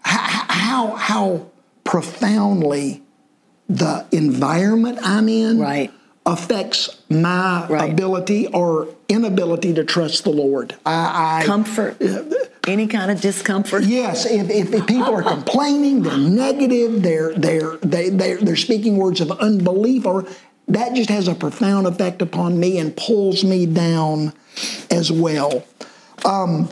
how, 0.00 0.94
how 0.96 1.50
profoundly 1.84 3.02
the 3.68 4.06
environment 4.12 4.98
I'm 5.02 5.28
in 5.28 5.58
Right. 5.58 5.92
Affects 6.28 7.02
my 7.08 7.66
Right. 7.68 7.90
ability 7.92 8.46
or 8.48 8.88
inability 9.08 9.72
to 9.74 9.82
trust 9.84 10.24
the 10.24 10.30
Lord. 10.30 10.76
I, 10.84 11.40
I 11.40 11.46
Comfort. 11.46 11.96
Any 12.66 12.86
kind 12.86 13.10
of 13.10 13.20
discomfort. 13.20 13.84
Yes, 13.84 14.26
if, 14.26 14.50
if, 14.50 14.74
if 14.74 14.86
people 14.86 15.14
are 15.14 15.22
complaining, 15.22 16.02
they're 16.02 16.18
negative, 16.18 17.02
they're 17.02 17.32
they're 17.34 17.78
they 17.78 18.10
they're, 18.10 18.36
they're 18.36 18.56
speaking 18.56 18.98
words 18.98 19.22
of 19.22 19.30
unbelief, 19.32 20.04
or 20.04 20.26
that 20.68 20.94
just 20.94 21.08
has 21.08 21.28
a 21.28 21.34
profound 21.34 21.86
effect 21.86 22.20
upon 22.20 22.60
me 22.60 22.78
and 22.78 22.94
pulls 22.94 23.42
me 23.42 23.64
down 23.64 24.34
as 24.90 25.10
well. 25.10 25.64
Um, 26.26 26.68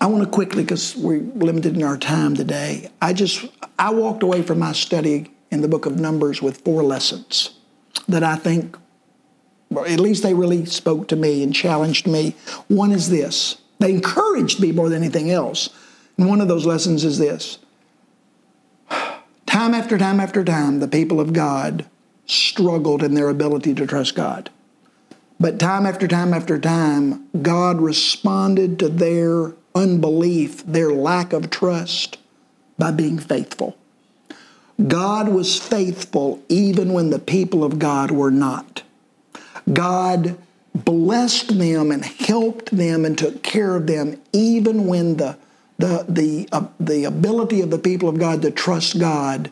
I 0.00 0.06
want 0.06 0.22
to 0.22 0.30
quickly, 0.30 0.62
because 0.62 0.96
we're 0.96 1.22
limited 1.34 1.74
in 1.76 1.82
our 1.82 1.98
time 1.98 2.36
today. 2.36 2.88
I 3.00 3.14
just 3.14 3.44
I 3.80 3.90
walked 3.90 4.22
away 4.22 4.42
from 4.42 4.60
my 4.60 4.72
study 4.72 5.32
in 5.50 5.60
the 5.60 5.68
book 5.68 5.86
of 5.86 5.98
Numbers 5.98 6.40
with 6.40 6.60
four 6.60 6.84
lessons 6.84 7.58
that 8.08 8.22
I 8.22 8.36
think, 8.36 8.76
or 9.74 9.86
at 9.86 10.00
least 10.00 10.22
they 10.22 10.34
really 10.34 10.64
spoke 10.66 11.08
to 11.08 11.16
me 11.16 11.42
and 11.42 11.54
challenged 11.54 12.06
me. 12.06 12.34
One 12.68 12.92
is 12.92 13.10
this: 13.10 13.58
they 13.78 13.90
encouraged 13.90 14.60
me 14.60 14.72
more 14.72 14.88
than 14.88 15.02
anything 15.02 15.30
else. 15.30 15.70
And 16.18 16.28
one 16.28 16.40
of 16.40 16.48
those 16.48 16.66
lessons 16.66 17.04
is 17.04 17.18
this: 17.18 17.58
time 19.46 19.74
after 19.74 19.96
time 19.96 20.20
after 20.20 20.44
time, 20.44 20.80
the 20.80 20.88
people 20.88 21.20
of 21.20 21.32
God 21.32 21.86
struggled 22.26 23.02
in 23.02 23.14
their 23.14 23.28
ability 23.28 23.74
to 23.74 23.86
trust 23.86 24.14
God. 24.14 24.50
But 25.40 25.58
time 25.58 25.86
after 25.86 26.06
time 26.06 26.32
after 26.32 26.58
time, 26.58 27.28
God 27.42 27.80
responded 27.80 28.78
to 28.78 28.88
their 28.88 29.54
unbelief, 29.74 30.64
their 30.64 30.92
lack 30.92 31.32
of 31.32 31.50
trust, 31.50 32.18
by 32.78 32.92
being 32.92 33.18
faithful. 33.18 33.76
God 34.88 35.28
was 35.28 35.58
faithful 35.58 36.42
even 36.48 36.92
when 36.92 37.10
the 37.10 37.18
people 37.18 37.64
of 37.64 37.78
God 37.78 38.10
were 38.10 38.30
not. 38.30 38.82
God 39.72 40.38
blessed 40.74 41.58
them 41.58 41.90
and 41.90 42.04
helped 42.04 42.74
them 42.76 43.04
and 43.04 43.16
took 43.16 43.42
care 43.42 43.76
of 43.76 43.86
them 43.86 44.20
even 44.32 44.86
when 44.86 45.16
the 45.16 45.36
the 45.78 46.04
the 46.08 46.48
uh, 46.52 46.66
the 46.80 47.04
ability 47.04 47.60
of 47.60 47.70
the 47.70 47.78
people 47.78 48.08
of 48.08 48.18
God 48.18 48.42
to 48.42 48.50
trust 48.50 48.98
God 48.98 49.50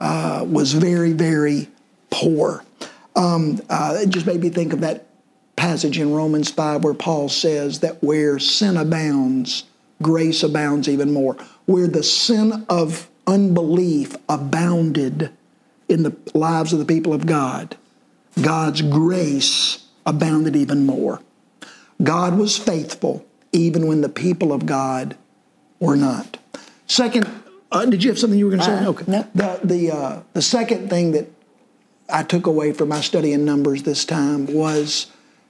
uh, 0.00 0.44
was 0.48 0.72
very 0.72 1.12
very 1.12 1.68
poor. 2.10 2.64
Um, 3.14 3.60
uh, 3.70 3.98
it 4.00 4.10
just 4.10 4.26
made 4.26 4.40
me 4.40 4.50
think 4.50 4.72
of 4.72 4.80
that 4.80 5.06
passage 5.54 5.98
in 5.98 6.12
Romans 6.12 6.50
five 6.50 6.84
where 6.84 6.94
Paul 6.94 7.28
says 7.28 7.80
that 7.80 8.02
where 8.02 8.38
sin 8.38 8.76
abounds, 8.76 9.64
grace 10.02 10.42
abounds 10.42 10.88
even 10.88 11.12
more. 11.12 11.36
Where 11.66 11.88
the 11.88 12.02
sin 12.02 12.66
of 12.68 13.08
unbelief 13.26 14.16
abounded 14.28 15.30
in 15.88 16.02
the 16.02 16.16
lives 16.34 16.72
of 16.72 16.78
the 16.78 16.84
people 16.84 17.12
of 17.12 17.26
God, 17.26 17.76
God's 18.40 18.82
grace 18.82 19.84
abounded 20.04 20.56
even 20.56 20.86
more. 20.86 21.20
God 22.02 22.38
was 22.38 22.58
faithful 22.58 23.24
even 23.52 23.86
when 23.86 24.00
the 24.00 24.08
people 24.08 24.52
of 24.52 24.66
God 24.66 25.16
were 25.80 25.96
not. 25.96 26.38
Second, 26.86 27.28
uh, 27.72 27.86
did 27.86 28.04
you 28.04 28.10
have 28.10 28.18
something 28.18 28.38
you 28.38 28.46
were 28.46 28.56
going 28.56 28.60
to 28.60 28.66
say? 28.66 28.84
Uh, 28.84 28.90
okay. 28.90 29.04
no. 29.08 29.26
The 29.34 29.60
the 29.64 29.90
uh, 29.90 30.22
the 30.34 30.42
second 30.42 30.88
thing 30.88 31.12
that 31.12 31.26
I 32.08 32.22
took 32.22 32.46
away 32.46 32.72
from 32.72 32.88
my 32.88 33.00
study 33.00 33.32
in 33.32 33.44
Numbers 33.44 33.82
this 33.82 34.04
time 34.04 34.46
was 34.46 35.06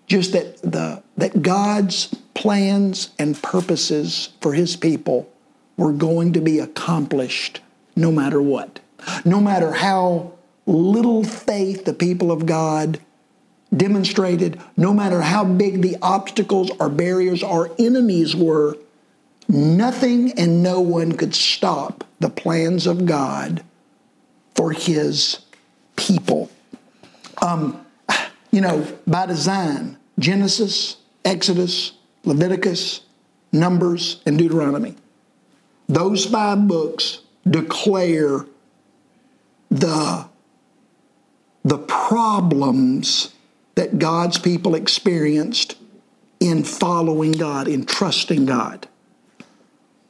just 0.06 0.32
that 0.32 0.62
the 0.62 1.02
that 1.16 1.42
God's 1.42 2.14
plans 2.34 3.10
and 3.18 3.40
purposes 3.42 4.30
for 4.40 4.54
His 4.54 4.76
people 4.76 5.30
were 5.76 5.92
going 5.92 6.32
to 6.32 6.40
be 6.40 6.58
accomplished 6.58 7.60
no 7.96 8.12
matter 8.12 8.40
what, 8.40 8.78
no 9.24 9.40
matter 9.40 9.72
how 9.72 10.32
little 10.66 11.24
faith 11.24 11.84
the 11.84 11.94
people 11.94 12.30
of 12.30 12.46
God 12.46 13.00
demonstrated, 13.74 14.60
no 14.76 14.92
matter 14.92 15.22
how 15.22 15.44
big 15.44 15.82
the 15.82 15.96
obstacles 16.02 16.70
or 16.78 16.88
barriers 16.88 17.42
or 17.42 17.70
enemies 17.78 18.36
were, 18.36 18.76
nothing 19.48 20.32
and 20.32 20.62
no 20.62 20.80
one 20.80 21.12
could 21.12 21.34
stop 21.34 22.04
the 22.20 22.30
plans 22.30 22.86
of 22.86 23.06
God 23.06 23.62
for 24.54 24.72
His 24.72 25.40
people. 25.96 26.50
Um, 27.42 27.84
you 28.50 28.60
know, 28.60 28.86
by 29.06 29.26
design, 29.26 29.98
Genesis, 30.18 30.96
Exodus, 31.24 31.92
Leviticus, 32.24 33.02
Numbers, 33.52 34.20
and 34.26 34.38
Deuteronomy. 34.38 34.94
Those 35.88 36.26
five 36.26 36.66
books 36.66 37.20
declare 37.48 38.46
the, 39.70 40.26
the 41.64 41.78
problems 41.78 43.34
that 43.74 43.98
God's 43.98 44.38
people 44.38 44.74
experienced 44.74 45.76
in 46.40 46.64
following 46.64 47.32
God, 47.32 47.68
in 47.68 47.84
trusting 47.84 48.46
God. 48.46 48.88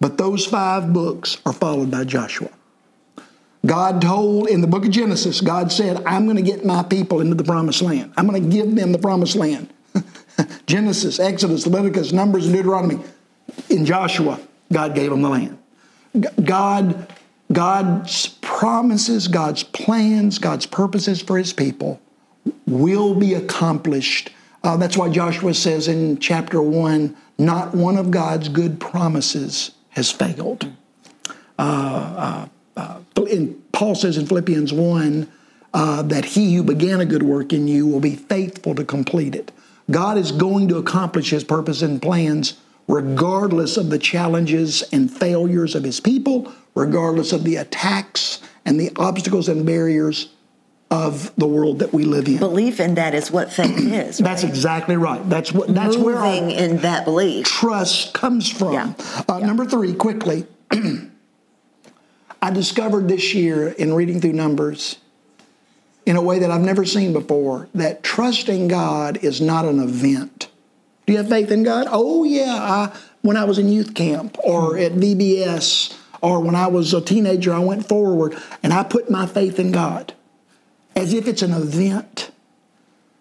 But 0.01 0.19
those 0.19 0.47
five 0.47 0.93
books 0.93 1.39
are 1.47 1.53
followed 1.53 1.91
by 1.91 2.05
Joshua. 2.05 2.51
God 3.65 4.01
told 4.01 4.49
in 4.49 4.61
the 4.61 4.67
book 4.67 4.85
of 4.85 4.91
Genesis, 4.91 5.41
God 5.41 5.73
said, 5.73 6.03
I'm 6.05 6.25
going 6.25 6.37
to 6.37 6.43
get 6.43 6.65
my 6.65 6.83
people 6.83 7.21
into 7.21 7.35
the 7.35 7.43
promised 7.43 7.83
land. 7.83 8.13
I'm 8.17 8.29
going 8.29 8.43
to 8.43 8.49
give 8.49 8.75
them 8.75 8.93
the 8.93 8.99
promised 8.99 9.35
land. 9.35 9.73
Genesis, 10.67 11.19
Exodus, 11.19 11.67
Leviticus, 11.67 12.13
Numbers, 12.13 12.47
and 12.47 12.55
Deuteronomy. 12.55 13.03
In 13.71 13.85
Joshua, 13.85 14.39
God 14.73 14.95
gave 14.95 15.11
them 15.11 15.23
the 15.23 15.29
land. 15.29 15.59
God, 16.45 17.13
God's 17.53 18.29
promises, 18.41 19.29
God's 19.29 19.63
plans, 19.63 20.39
God's 20.39 20.67
purposes 20.67 21.23
for 21.23 21.39
his 21.39 21.53
people 21.53 22.01
will 22.67 23.15
be 23.15 23.35
accomplished. 23.35 24.31
Uh, 24.65 24.77
that's 24.77 24.97
why 24.97 25.09
Joshua 25.09 25.55
says 25.55 25.89
in 25.89 26.19
chapter 26.19 26.61
1 26.61 27.17
not 27.39 27.75
one 27.75 27.97
of 27.97 28.11
God's 28.11 28.49
good 28.49 28.81
promises 28.81 29.73
has 29.91 30.11
failed. 30.11 30.71
Uh, 31.59 32.49
uh, 32.77 32.99
in, 33.29 33.63
Paul 33.73 33.95
says 33.95 34.17
in 34.17 34.27
Philippians 34.27 34.73
1 34.73 35.31
uh, 35.75 36.03
that 36.03 36.25
he 36.25 36.55
who 36.55 36.63
began 36.63 37.01
a 37.01 37.05
good 37.05 37.23
work 37.23 37.53
in 37.53 37.69
you 37.69 37.87
will 37.87 38.01
be 38.01 38.17
faithful 38.17 38.75
to 38.75 38.85
complete 38.85 39.35
it. 39.35 39.53
God 39.91 40.19
is 40.19 40.33
going 40.33 40.69
to 40.69 40.79
accomplish 40.79 41.31
his 41.31 41.45
purpose 41.45 41.83
and 41.83 42.01
plans 42.01 42.55
regardless 42.89 43.77
of 43.77 43.91
the 43.91 43.99
challenges 43.99 44.83
and 44.93 45.11
failures 45.11 45.75
of 45.75 45.83
his 45.83 46.01
people, 46.01 46.53
regardless 46.77 47.33
of 47.33 47.43
the 47.43 47.57
attacks 47.57 48.41
and 48.65 48.79
the 48.79 48.93
obstacles 48.97 49.49
and 49.49 49.67
barriers 49.67 50.29
of 50.91 51.35
the 51.37 51.47
world 51.47 51.81
that 51.81 51.93
we 51.93 52.05
live 52.05 52.29
in. 52.29 52.39
Belief 52.39 52.79
in 52.79 52.95
that 52.95 53.15
is 53.15 53.31
what 53.33 53.53
faith 53.53 53.77
is. 53.93 54.19
That's 54.19 54.45
exactly 54.45 54.97
right. 54.97 55.29
That's 55.29 55.53
what. 55.53 55.75
That's 55.75 55.97
where 55.97 56.21
moving 56.21 56.53
in 56.53 56.77
that 56.79 57.05
belief. 57.05 57.45
trust 57.47 58.15
comes 58.15 58.49
from. 58.49 58.73
Yeah. 58.73 58.95
Uh, 59.29 59.41
Number 59.41 59.65
three, 59.65 59.95
quickly, 59.95 60.47
I 62.41 62.51
discovered 62.53 63.09
this 63.09 63.35
year 63.35 63.69
in 63.69 63.95
reading 63.95 64.21
through 64.21 64.35
Numbers 64.35 64.99
in 66.05 66.15
a 66.15 66.23
way 66.23 66.39
that 66.39 66.53
I've 66.53 66.61
never 66.61 66.85
seen 66.85 67.13
before 67.13 67.69
that 67.75 68.05
trusting 68.05 68.69
God 68.69 69.17
is 69.25 69.41
not 69.41 69.65
an 69.65 69.81
event. 69.81 70.49
Do 71.07 71.13
you 71.13 71.19
have 71.19 71.29
faith 71.29 71.51
in 71.51 71.65
God? 71.65 71.87
Oh, 71.91 72.23
yeah. 72.25 72.55
I, 72.55 72.97
when 73.23 73.37
I 73.37 73.45
was 73.45 73.59
in 73.59 73.69
youth 73.69 73.95
camp 73.95 74.37
or 74.45 74.79
at 74.79 74.93
VBS 74.93 75.97
or 76.27 76.41
when 76.41 76.57
I 76.57 76.67
was 76.67 76.93
a 76.93 77.01
teenager, 77.01 77.55
I 77.55 77.61
went 77.61 77.89
forward 77.89 78.37
and 78.61 78.73
I 78.73 78.83
put 78.83 79.09
my 79.09 79.27
faith 79.27 79.61
in 79.61 79.71
God 79.71 80.13
as 80.97 81.15
if 81.15 81.29
it's 81.29 81.43
an 81.43 81.53
event. 81.53 82.33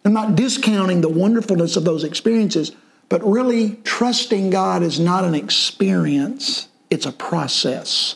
I'm 0.03 0.13
not 0.13 0.35
discounting 0.35 1.01
the 1.01 1.09
wonderfulness 1.09 1.75
of 1.75 1.85
those 1.85 2.03
experiences, 2.03 2.71
but 3.07 3.23
really 3.23 3.75
trusting 3.83 4.49
God 4.49 4.81
is 4.81 4.99
not 4.99 5.23
an 5.23 5.35
experience, 5.35 6.67
it's 6.89 7.05
a 7.05 7.11
process. 7.11 8.15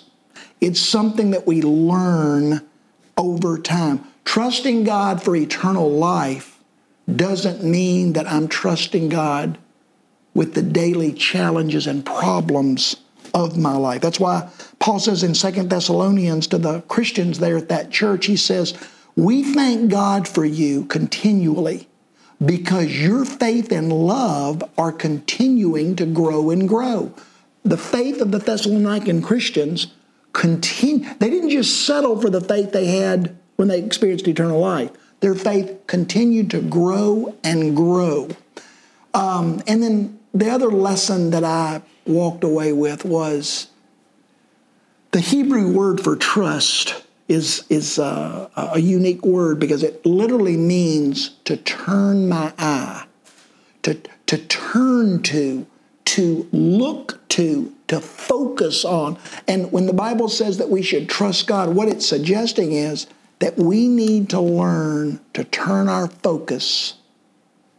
It's 0.59 0.79
something 0.79 1.29
that 1.31 1.45
we 1.45 1.61
learn 1.61 2.67
over 3.15 3.59
time. 3.59 4.03
Trusting 4.25 4.85
God 4.85 5.21
for 5.21 5.35
eternal 5.35 5.87
life 5.87 6.57
doesn't 7.15 7.63
mean 7.63 8.13
that 8.13 8.25
I'm 8.25 8.47
trusting 8.47 9.09
God 9.09 9.59
with 10.33 10.55
the 10.55 10.63
daily 10.63 11.13
challenges 11.13 11.85
and 11.85 12.03
problems 12.03 12.95
of 13.35 13.55
my 13.55 13.75
life. 13.75 14.01
That's 14.01 14.19
why 14.19 14.49
Paul 14.79 14.99
says 14.99 15.23
in 15.23 15.35
Second 15.35 15.69
Thessalonians 15.69 16.47
to 16.47 16.57
the 16.57 16.81
Christians 16.81 17.39
there 17.39 17.57
at 17.57 17.69
that 17.69 17.91
church, 17.91 18.25
he 18.25 18.37
says, 18.37 18.73
We 19.15 19.43
thank 19.53 19.91
God 19.91 20.27
for 20.27 20.45
you 20.45 20.85
continually 20.85 21.87
because 22.43 23.01
your 23.01 23.25
faith 23.25 23.71
and 23.71 23.91
love 23.91 24.63
are 24.77 24.93
continuing 24.93 25.95
to 25.97 26.05
grow 26.05 26.49
and 26.49 26.67
grow. 26.67 27.13
The 27.63 27.77
faith 27.77 28.21
of 28.21 28.31
the 28.31 28.39
Thessalonican 28.39 29.21
Christians 29.21 29.87
continue, 30.31 31.07
they 31.19 31.29
didn't 31.29 31.49
just 31.49 31.85
settle 31.85 32.19
for 32.19 32.29
the 32.29 32.41
faith 32.41 32.71
they 32.71 32.85
had 32.85 33.37
when 33.57 33.67
they 33.67 33.79
experienced 33.79 34.27
eternal 34.27 34.59
life. 34.59 34.91
Their 35.19 35.35
faith 35.35 35.81
continued 35.87 36.49
to 36.51 36.61
grow 36.61 37.35
and 37.43 37.75
grow. 37.75 38.29
Um, 39.13 39.61
and 39.67 39.83
then 39.83 40.19
the 40.33 40.49
other 40.49 40.71
lesson 40.71 41.31
that 41.31 41.43
I 41.43 41.81
walked 42.05 42.45
away 42.45 42.71
with 42.71 43.03
was 43.03 43.67
the 45.11 45.19
Hebrew 45.19 45.71
word 45.71 46.01
for 46.01 46.15
trust 46.15 47.03
is, 47.27 47.65
is 47.69 47.99
uh, 47.99 48.49
a, 48.55 48.69
a 48.73 48.79
unique 48.79 49.25
word 49.25 49.59
because 49.59 49.83
it 49.83 50.05
literally 50.05 50.57
means 50.57 51.31
to 51.45 51.57
turn 51.57 52.27
my 52.27 52.53
eye, 52.57 53.05
to, 53.83 53.99
to 54.27 54.37
turn 54.37 55.21
to, 55.23 55.65
to 56.05 56.47
look 56.51 57.27
to, 57.29 57.73
to 57.87 57.99
focus 57.99 58.83
on. 58.83 59.17
And 59.47 59.71
when 59.71 59.85
the 59.85 59.93
Bible 59.93 60.27
says 60.27 60.57
that 60.57 60.69
we 60.69 60.81
should 60.81 61.07
trust 61.07 61.47
God, 61.47 61.69
what 61.69 61.87
it's 61.87 62.05
suggesting 62.05 62.73
is 62.73 63.07
that 63.39 63.57
we 63.57 63.87
need 63.87 64.29
to 64.29 64.41
learn 64.41 65.19
to 65.33 65.43
turn 65.45 65.87
our 65.87 66.07
focus 66.07 66.95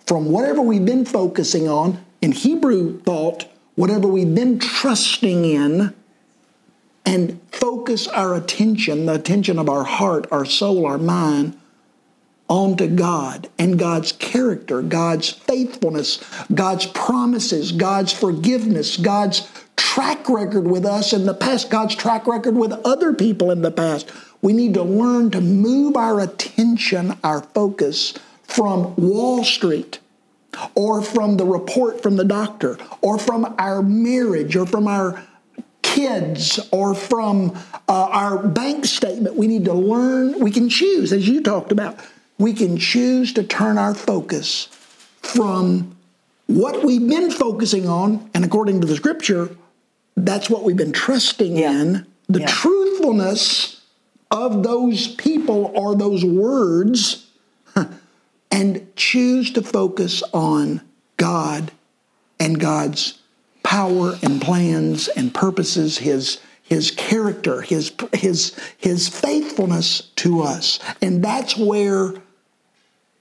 from 0.06 0.30
whatever 0.30 0.60
we've 0.62 0.84
been 0.84 1.04
focusing 1.04 1.68
on, 1.68 2.04
in 2.20 2.32
Hebrew 2.32 3.00
thought, 3.02 3.46
whatever 3.76 4.08
we've 4.08 4.34
been 4.34 4.58
trusting 4.58 5.44
in, 5.44 5.94
and 7.04 7.40
focus 7.50 8.06
our 8.08 8.34
attention, 8.34 9.06
the 9.06 9.14
attention 9.14 9.58
of 9.58 9.68
our 9.68 9.84
heart, 9.84 10.26
our 10.30 10.44
soul, 10.44 10.86
our 10.86 10.98
mind, 10.98 11.58
onto 12.48 12.88
God 12.88 13.48
and 13.58 13.78
God's 13.78 14.12
character, 14.12 14.82
God's 14.82 15.30
faithfulness, 15.30 16.22
God's 16.52 16.86
promises, 16.86 17.70
God's 17.72 18.12
forgiveness, 18.12 18.96
God's 18.96 19.48
track 19.76 20.28
record 20.28 20.66
with 20.66 20.84
us 20.84 21.12
in 21.12 21.26
the 21.26 21.34
past, 21.34 21.70
God's 21.70 21.94
track 21.94 22.26
record 22.26 22.56
with 22.56 22.72
other 22.84 23.12
people 23.12 23.50
in 23.50 23.62
the 23.62 23.70
past. 23.70 24.10
We 24.42 24.52
need 24.52 24.74
to 24.74 24.82
learn 24.82 25.30
to 25.30 25.40
move 25.40 25.96
our 25.96 26.20
attention, 26.20 27.16
our 27.22 27.42
focus 27.42 28.14
from 28.42 28.96
Wall 28.96 29.44
Street 29.44 30.00
or 30.74 31.02
from 31.02 31.36
the 31.36 31.44
report 31.44 32.02
from 32.02 32.16
the 32.16 32.24
doctor 32.24 32.76
or 33.00 33.18
from 33.18 33.54
our 33.58 33.82
marriage 33.82 34.56
or 34.56 34.66
from 34.66 34.88
our 34.88 35.22
kids 35.94 36.60
or 36.70 36.94
from 36.94 37.56
uh, 37.88 38.08
our 38.10 38.46
bank 38.46 38.84
statement. 38.84 39.36
We 39.36 39.46
need 39.46 39.64
to 39.64 39.74
learn, 39.74 40.38
we 40.38 40.50
can 40.50 40.68
choose, 40.68 41.12
as 41.12 41.28
you 41.28 41.42
talked 41.42 41.72
about, 41.72 41.98
we 42.38 42.52
can 42.52 42.78
choose 42.78 43.32
to 43.34 43.42
turn 43.42 43.76
our 43.76 43.94
focus 43.94 44.68
from 45.20 45.96
what 46.46 46.84
we've 46.84 47.06
been 47.06 47.30
focusing 47.30 47.88
on, 47.88 48.30
and 48.34 48.44
according 48.44 48.80
to 48.80 48.86
the 48.86 48.96
scripture, 48.96 49.54
that's 50.16 50.48
what 50.48 50.64
we've 50.64 50.76
been 50.76 50.92
trusting 50.92 51.56
yeah. 51.56 51.70
in 51.70 52.06
the 52.28 52.40
yeah. 52.40 52.46
truthfulness 52.46 53.82
of 54.30 54.62
those 54.62 55.14
people 55.14 55.72
or 55.74 55.94
those 55.94 56.24
words, 56.24 57.26
and 58.50 58.86
choose 58.96 59.52
to 59.52 59.62
focus 59.62 60.22
on 60.32 60.80
God 61.16 61.70
and 62.38 62.58
God's 62.58 63.19
power 63.70 64.18
and 64.24 64.42
plans 64.42 65.06
and 65.06 65.32
purposes, 65.32 65.98
his 65.98 66.40
his 66.60 66.90
character, 66.90 67.60
his 67.60 67.92
his 68.12 68.58
his 68.76 69.08
faithfulness 69.08 70.10
to 70.16 70.42
us. 70.42 70.80
And 71.00 71.22
that's 71.22 71.56
where 71.56 72.14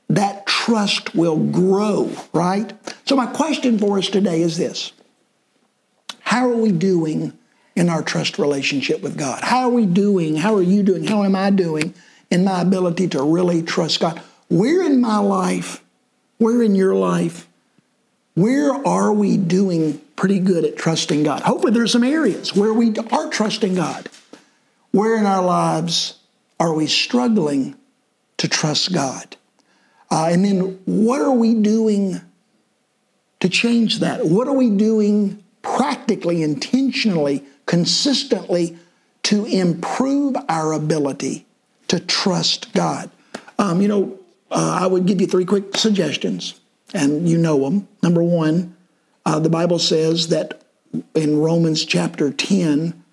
that 0.09 0.47
trust 0.47 1.13
will 1.13 1.37
grow, 1.37 2.11
right? 2.33 2.73
So 3.05 3.15
my 3.15 3.27
question 3.27 3.77
for 3.77 3.99
us 3.99 4.07
today 4.07 4.41
is 4.41 4.57
this. 4.57 4.91
How 6.21 6.49
are 6.49 6.57
we 6.57 6.71
doing 6.71 7.37
in 7.75 7.87
our 7.87 8.01
trust 8.01 8.39
relationship 8.39 9.03
with 9.03 9.19
God? 9.19 9.43
How 9.43 9.59
are 9.65 9.69
we 9.69 9.85
doing? 9.85 10.35
How 10.35 10.55
are 10.55 10.63
you 10.63 10.81
doing? 10.81 11.05
How 11.05 11.23
am 11.25 11.35
I 11.35 11.51
doing 11.51 11.93
in 12.31 12.43
my 12.43 12.61
ability 12.61 13.07
to 13.09 13.21
really 13.21 13.61
trust 13.61 13.99
God? 13.99 14.19
Where 14.47 14.81
in 14.83 14.99
my 14.99 15.19
life, 15.19 15.83
where 16.39 16.63
in 16.63 16.73
your 16.73 16.95
life, 16.95 17.47
where 18.33 18.73
are 18.87 19.13
we 19.13 19.37
doing 19.37 20.01
pretty 20.19 20.39
good 20.39 20.65
at 20.65 20.75
trusting 20.75 21.23
God. 21.23 21.41
Hopefully, 21.43 21.71
there's 21.71 21.93
some 21.93 22.03
areas 22.03 22.53
where 22.53 22.73
we 22.73 22.93
are 23.09 23.29
trusting 23.29 23.73
God. 23.73 24.09
Where 24.91 25.15
in 25.15 25.25
our 25.25 25.41
lives 25.41 26.19
are 26.59 26.73
we 26.73 26.87
struggling 26.87 27.75
to 28.35 28.49
trust 28.49 28.93
God? 28.93 29.37
Uh, 30.11 30.27
and 30.29 30.43
then, 30.43 30.77
what 30.83 31.21
are 31.21 31.31
we 31.31 31.53
doing 31.53 32.19
to 33.39 33.47
change 33.47 33.99
that? 33.99 34.25
What 34.25 34.49
are 34.49 34.53
we 34.53 34.69
doing 34.69 35.41
practically, 35.61 36.43
intentionally, 36.43 37.45
consistently 37.65 38.77
to 39.23 39.45
improve 39.45 40.35
our 40.49 40.73
ability 40.73 41.45
to 41.87 41.97
trust 41.97 42.73
God? 42.73 43.09
Um, 43.57 43.81
you 43.81 43.87
know, 43.87 44.19
uh, 44.51 44.79
I 44.81 44.85
would 44.85 45.05
give 45.05 45.21
you 45.21 45.27
three 45.27 45.45
quick 45.45 45.77
suggestions, 45.77 46.59
and 46.93 47.29
you 47.29 47.37
know 47.37 47.57
them. 47.63 47.87
Number 48.03 48.21
one, 48.21 48.75
uh, 49.29 49.37
the 49.37 49.49
Bible 49.49 49.77
says 49.77 50.29
that 50.29 50.63
in 51.13 51.39
Romans 51.39 51.85
chapter 51.85 52.31
10, 52.31 53.03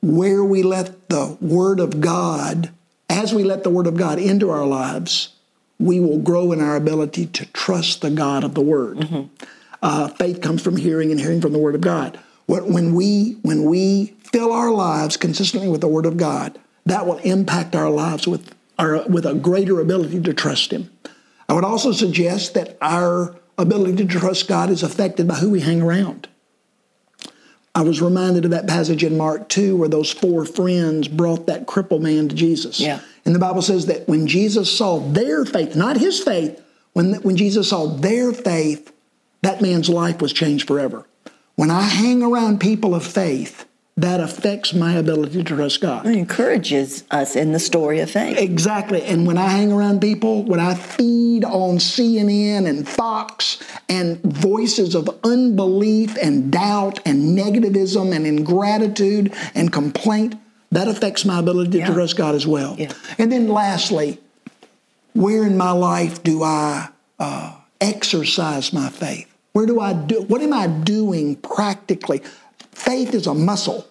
where 0.00 0.42
we 0.42 0.62
let 0.62 1.10
the 1.10 1.36
Word 1.42 1.78
of 1.78 2.00
God, 2.00 2.70
as 3.10 3.34
we 3.34 3.44
let 3.44 3.62
the 3.62 3.68
Word 3.68 3.86
of 3.86 3.94
God 3.94 4.18
into 4.18 4.48
our 4.48 4.66
lives, 4.66 5.34
we 5.78 6.00
will 6.00 6.18
grow 6.18 6.52
in 6.52 6.62
our 6.62 6.74
ability 6.74 7.26
to 7.26 7.44
trust 7.52 8.00
the 8.00 8.10
God 8.10 8.44
of 8.44 8.54
the 8.54 8.62
Word. 8.62 8.96
Mm-hmm. 8.96 9.44
Uh, 9.82 10.08
faith 10.08 10.40
comes 10.40 10.62
from 10.62 10.78
hearing, 10.78 11.10
and 11.10 11.20
hearing 11.20 11.42
from 11.42 11.52
the 11.52 11.58
Word 11.58 11.74
of 11.74 11.82
God. 11.82 12.18
When 12.46 12.94
we 12.94 13.36
when 13.42 13.64
we 13.64 14.14
fill 14.32 14.52
our 14.52 14.70
lives 14.70 15.18
consistently 15.18 15.68
with 15.68 15.82
the 15.82 15.88
Word 15.88 16.06
of 16.06 16.16
God, 16.16 16.58
that 16.86 17.06
will 17.06 17.18
impact 17.18 17.76
our 17.76 17.90
lives 17.90 18.26
with 18.26 18.54
our 18.78 19.06
with 19.06 19.26
a 19.26 19.34
greater 19.34 19.80
ability 19.80 20.22
to 20.22 20.32
trust 20.32 20.72
Him. 20.72 20.90
I 21.46 21.52
would 21.52 21.64
also 21.64 21.92
suggest 21.92 22.54
that 22.54 22.78
our 22.80 23.36
ability 23.62 24.04
to 24.04 24.18
trust 24.18 24.48
God 24.48 24.70
is 24.70 24.82
affected 24.82 25.26
by 25.26 25.34
who 25.34 25.50
we 25.50 25.60
hang 25.60 25.80
around. 25.80 26.28
I 27.74 27.82
was 27.82 28.02
reminded 28.02 28.44
of 28.44 28.50
that 28.50 28.66
passage 28.66 29.02
in 29.02 29.16
Mark 29.16 29.48
2 29.48 29.76
where 29.76 29.88
those 29.88 30.12
four 30.12 30.44
friends 30.44 31.08
brought 31.08 31.46
that 31.46 31.66
crippled 31.66 32.02
man 32.02 32.28
to 32.28 32.34
Jesus. 32.34 32.78
Yeah. 32.78 33.00
And 33.24 33.34
the 33.34 33.38
Bible 33.38 33.62
says 33.62 33.86
that 33.86 34.06
when 34.06 34.26
Jesus 34.26 34.76
saw 34.76 34.98
their 34.98 35.44
faith, 35.46 35.74
not 35.74 35.96
his 35.96 36.20
faith, 36.20 36.62
when, 36.92 37.14
when 37.22 37.36
Jesus 37.36 37.70
saw 37.70 37.86
their 37.86 38.32
faith, 38.32 38.92
that 39.40 39.62
man's 39.62 39.88
life 39.88 40.20
was 40.20 40.32
changed 40.32 40.68
forever. 40.68 41.06
When 41.54 41.70
I 41.70 41.82
hang 41.82 42.22
around 42.22 42.60
people 42.60 42.94
of 42.94 43.06
faith, 43.06 43.66
that 43.96 44.20
affects 44.20 44.72
my 44.72 44.94
ability 44.94 45.44
to 45.44 45.54
trust 45.54 45.82
God. 45.82 46.06
It 46.06 46.16
encourages 46.16 47.04
us 47.10 47.36
in 47.36 47.52
the 47.52 47.58
story 47.58 48.00
of 48.00 48.10
faith. 48.10 48.38
Exactly. 48.38 49.02
And 49.02 49.26
when 49.26 49.36
I 49.36 49.48
hang 49.48 49.70
around 49.70 50.00
people, 50.00 50.44
when 50.44 50.60
I 50.60 50.74
feed 50.74 51.44
on 51.44 51.76
CNN 51.76 52.66
and 52.66 52.88
Fox 52.88 53.62
and 53.90 54.20
voices 54.22 54.94
of 54.94 55.10
unbelief 55.24 56.16
and 56.22 56.50
doubt 56.50 57.00
and 57.04 57.36
negativism 57.36 58.14
and 58.14 58.26
ingratitude 58.26 59.34
and 59.54 59.70
complaint, 59.70 60.36
that 60.70 60.88
affects 60.88 61.26
my 61.26 61.38
ability 61.38 61.78
yeah. 61.78 61.88
to 61.88 61.92
trust 61.92 62.16
God 62.16 62.34
as 62.34 62.46
well. 62.46 62.76
Yeah. 62.78 62.92
And 63.18 63.30
then 63.30 63.48
lastly, 63.48 64.18
where 65.12 65.44
in 65.44 65.58
my 65.58 65.72
life 65.72 66.22
do 66.22 66.42
I 66.42 66.88
uh, 67.18 67.54
exercise 67.78 68.72
my 68.72 68.88
faith? 68.88 69.28
Where 69.52 69.66
do 69.66 69.80
I 69.80 69.92
do? 69.92 70.22
What 70.22 70.40
am 70.40 70.54
I 70.54 70.66
doing 70.66 71.36
practically? 71.36 72.22
Faith 72.72 73.14
is 73.14 73.26
a 73.26 73.34
muscle 73.34 73.86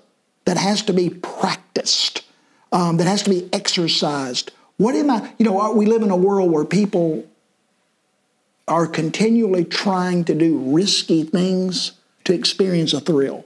that 0.45 0.57
has 0.57 0.81
to 0.83 0.93
be 0.93 1.09
practiced, 1.09 2.23
um, 2.71 2.97
that 2.97 3.07
has 3.07 3.23
to 3.23 3.29
be 3.29 3.47
exercised. 3.53 4.51
What 4.77 4.95
am 4.95 5.09
I, 5.09 5.31
you 5.37 5.45
know, 5.45 5.71
we 5.73 5.85
live 5.85 6.01
in 6.01 6.09
a 6.09 6.17
world 6.17 6.51
where 6.51 6.65
people 6.65 7.25
are 8.67 8.87
continually 8.87 9.65
trying 9.65 10.23
to 10.25 10.33
do 10.33 10.57
risky 10.57 11.23
things 11.23 11.93
to 12.23 12.33
experience 12.33 12.93
a 12.93 12.99
thrill. 12.99 13.45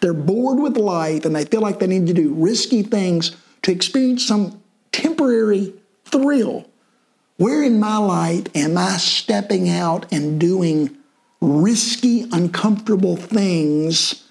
They're 0.00 0.14
bored 0.14 0.60
with 0.60 0.76
life 0.76 1.24
and 1.24 1.34
they 1.34 1.44
feel 1.44 1.60
like 1.60 1.80
they 1.80 1.86
need 1.86 2.06
to 2.06 2.12
do 2.12 2.32
risky 2.34 2.82
things 2.82 3.34
to 3.62 3.72
experience 3.72 4.26
some 4.26 4.62
temporary 4.92 5.74
thrill. 6.04 6.68
Where 7.36 7.62
in 7.62 7.80
my 7.80 7.96
life 7.96 8.46
am 8.54 8.78
I 8.78 8.98
stepping 8.98 9.68
out 9.68 10.12
and 10.12 10.38
doing 10.38 10.96
risky, 11.40 12.28
uncomfortable 12.30 13.16
things 13.16 14.22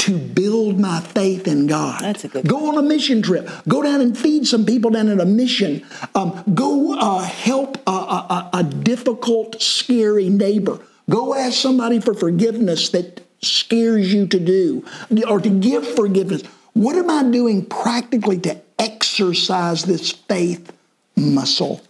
to 0.00 0.16
build 0.16 0.80
my 0.80 0.98
faith 0.98 1.46
in 1.46 1.66
God. 1.66 2.00
That's 2.00 2.24
a 2.24 2.28
good. 2.28 2.48
Go 2.48 2.70
on 2.70 2.78
a 2.78 2.82
mission 2.82 3.20
trip. 3.20 3.48
Go 3.68 3.82
down 3.82 4.00
and 4.00 4.16
feed 4.16 4.46
some 4.46 4.64
people 4.64 4.90
down 4.90 5.08
at 5.08 5.20
a 5.20 5.26
mission. 5.26 5.84
Um, 6.14 6.42
go 6.54 6.98
uh, 6.98 7.18
help 7.20 7.76
a, 7.86 7.90
a, 7.90 8.50
a 8.54 8.62
difficult, 8.64 9.60
scary 9.60 10.30
neighbor. 10.30 10.80
Go 11.10 11.34
ask 11.34 11.58
somebody 11.58 12.00
for 12.00 12.14
forgiveness 12.14 12.88
that 12.90 13.20
scares 13.42 14.12
you 14.12 14.26
to 14.26 14.40
do, 14.40 14.84
or 15.28 15.38
to 15.38 15.50
give 15.50 15.86
forgiveness. 15.86 16.42
What 16.72 16.96
am 16.96 17.10
I 17.10 17.30
doing 17.30 17.66
practically 17.66 18.38
to 18.40 18.60
exercise 18.78 19.84
this 19.84 20.12
faith 20.12 20.72
muscle? 21.14 21.82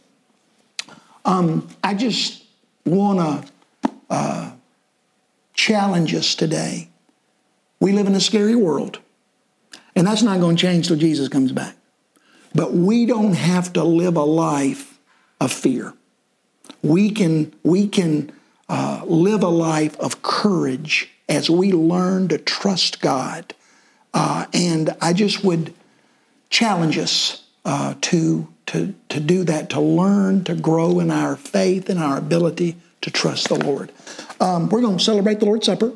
Um, 1.25 1.69
I 1.85 1.95
just 1.95 2.43
want 2.85 3.19
to 3.21 3.93
uh, 4.09 4.53
challenge 5.55 6.15
us 6.15 6.35
today 6.35 6.90
we 7.81 7.93
live 7.93 8.07
in 8.07 8.15
a 8.15 8.21
scary 8.21 8.55
world, 8.55 8.99
and 9.97 10.07
that's 10.07 10.23
not 10.23 10.39
going 10.39 10.57
to 10.57 10.61
change 10.61 10.89
till 10.89 10.97
Jesus 10.97 11.29
comes 11.29 11.51
back. 11.51 11.75
But 12.55 12.75
we 12.75 13.07
don't 13.07 13.35
have 13.35 13.73
to 13.73 13.85
live 13.85 14.17
a 14.17 14.25
life 14.25 14.99
of 15.41 15.51
fear. 15.51 15.95
We 16.83 17.11
can, 17.11 17.55
we 17.63 17.89
can 17.89 18.33
uh, 18.69 19.03
live 19.07 19.43
a 19.43 19.49
life 19.49 19.99
of 19.99 20.23
courage 20.23 21.11
as 21.29 21.49
we 21.49 21.73
learn 21.73 22.29
to 22.29 22.39
trust 22.39 23.01
God. 23.01 23.55
Uh, 24.13 24.47
and 24.53 24.95
I 25.01 25.13
just 25.13 25.45
would 25.45 25.73
challenge 26.51 26.99
us 26.99 27.45
uh, 27.65 27.95
to, 28.01 28.49
to, 28.67 28.95
to 29.09 29.21
do 29.21 29.45
that, 29.45 29.71
to 29.71 29.81
learn 29.81 30.45
to 30.45 30.55
grow 30.55 30.99
in 30.99 31.11
our 31.11 31.37
faith 31.37 31.89
and 31.89 31.99
our 32.01 32.19
ability 32.19 32.77
to 33.03 33.11
trust 33.11 33.49
the 33.49 33.65
Lord. 33.65 33.93
Um, 34.41 34.69
we're 34.69 34.81
going 34.81 34.99
to 34.99 35.05
celebrate 35.05 35.39
the 35.41 35.47
Lord's 35.47 35.67
Supper. 35.67 35.93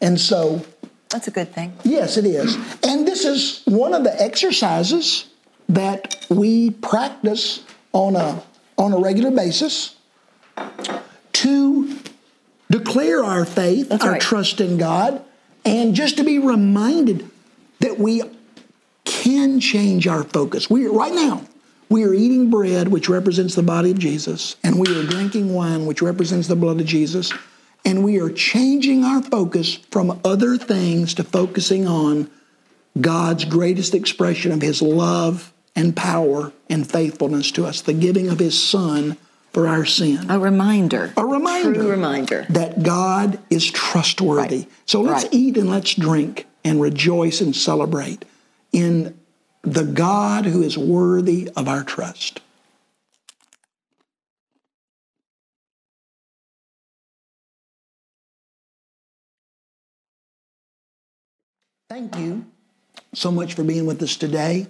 And 0.00 0.20
so. 0.20 0.64
That's 1.10 1.28
a 1.28 1.30
good 1.30 1.52
thing. 1.52 1.72
Yes, 1.84 2.16
it 2.16 2.24
is. 2.24 2.56
And 2.82 3.06
this 3.06 3.24
is 3.24 3.62
one 3.64 3.94
of 3.94 4.04
the 4.04 4.20
exercises 4.20 5.28
that 5.68 6.26
we 6.28 6.70
practice 6.70 7.64
on 7.92 8.16
a, 8.16 8.42
on 8.76 8.92
a 8.92 8.98
regular 8.98 9.30
basis 9.30 9.96
to 11.32 11.98
declare 12.70 13.22
our 13.24 13.44
faith, 13.44 13.88
That's 13.88 14.04
our 14.04 14.12
right. 14.12 14.20
trust 14.20 14.60
in 14.60 14.78
God, 14.78 15.24
and 15.64 15.94
just 15.94 16.16
to 16.16 16.24
be 16.24 16.38
reminded 16.38 17.30
that 17.80 17.98
we 17.98 18.22
can 19.04 19.60
change 19.60 20.06
our 20.06 20.24
focus. 20.24 20.68
We 20.68 20.86
right 20.86 21.12
now 21.12 21.42
we 21.88 22.04
are 22.04 22.12
eating 22.12 22.50
bread, 22.50 22.88
which 22.88 23.08
represents 23.08 23.54
the 23.54 23.62
body 23.62 23.92
of 23.92 23.98
Jesus, 23.98 24.56
and 24.64 24.78
we 24.78 24.88
are 24.98 25.04
drinking 25.04 25.54
wine, 25.54 25.86
which 25.86 26.02
represents 26.02 26.48
the 26.48 26.56
blood 26.56 26.80
of 26.80 26.86
Jesus, 26.86 27.32
and 27.86 28.02
we 28.04 28.20
are 28.20 28.30
changing 28.30 29.04
our 29.04 29.22
focus 29.22 29.76
from 29.90 30.20
other 30.24 30.58
things 30.58 31.14
to 31.14 31.24
focusing 31.24 31.86
on 31.86 32.28
God's 33.00 33.44
greatest 33.44 33.94
expression 33.94 34.50
of 34.50 34.60
His 34.60 34.82
love 34.82 35.52
and 35.76 35.94
power 35.94 36.52
and 36.68 36.90
faithfulness 36.90 37.52
to 37.52 37.64
us, 37.64 37.80
the 37.82 37.92
giving 37.92 38.28
of 38.28 38.40
His 38.40 38.60
Son 38.62 39.16
for 39.52 39.68
our 39.68 39.84
sin. 39.84 40.28
A 40.28 40.38
reminder. 40.38 41.14
A 41.16 41.24
reminder. 41.24 41.74
True 41.74 41.90
reminder. 41.90 42.46
That 42.50 42.82
God 42.82 43.38
is 43.50 43.70
trustworthy. 43.70 44.56
Right. 44.58 44.68
So 44.84 45.00
let's 45.00 45.24
Right. 45.24 45.34
eat 45.34 45.56
and 45.56 45.70
let's 45.70 45.94
drink 45.94 46.46
and 46.64 46.80
rejoice 46.80 47.40
and 47.40 47.54
celebrate 47.54 48.24
in 48.72 49.14
the 49.62 49.84
God 49.84 50.46
who 50.46 50.62
is 50.62 50.76
worthy 50.76 51.48
of 51.56 51.68
our 51.68 51.84
trust. 51.84 52.40
Thank 61.88 62.16
you 62.18 62.44
so 63.14 63.30
much 63.30 63.54
for 63.54 63.62
being 63.62 63.86
with 63.86 64.02
us 64.02 64.16
today. 64.16 64.66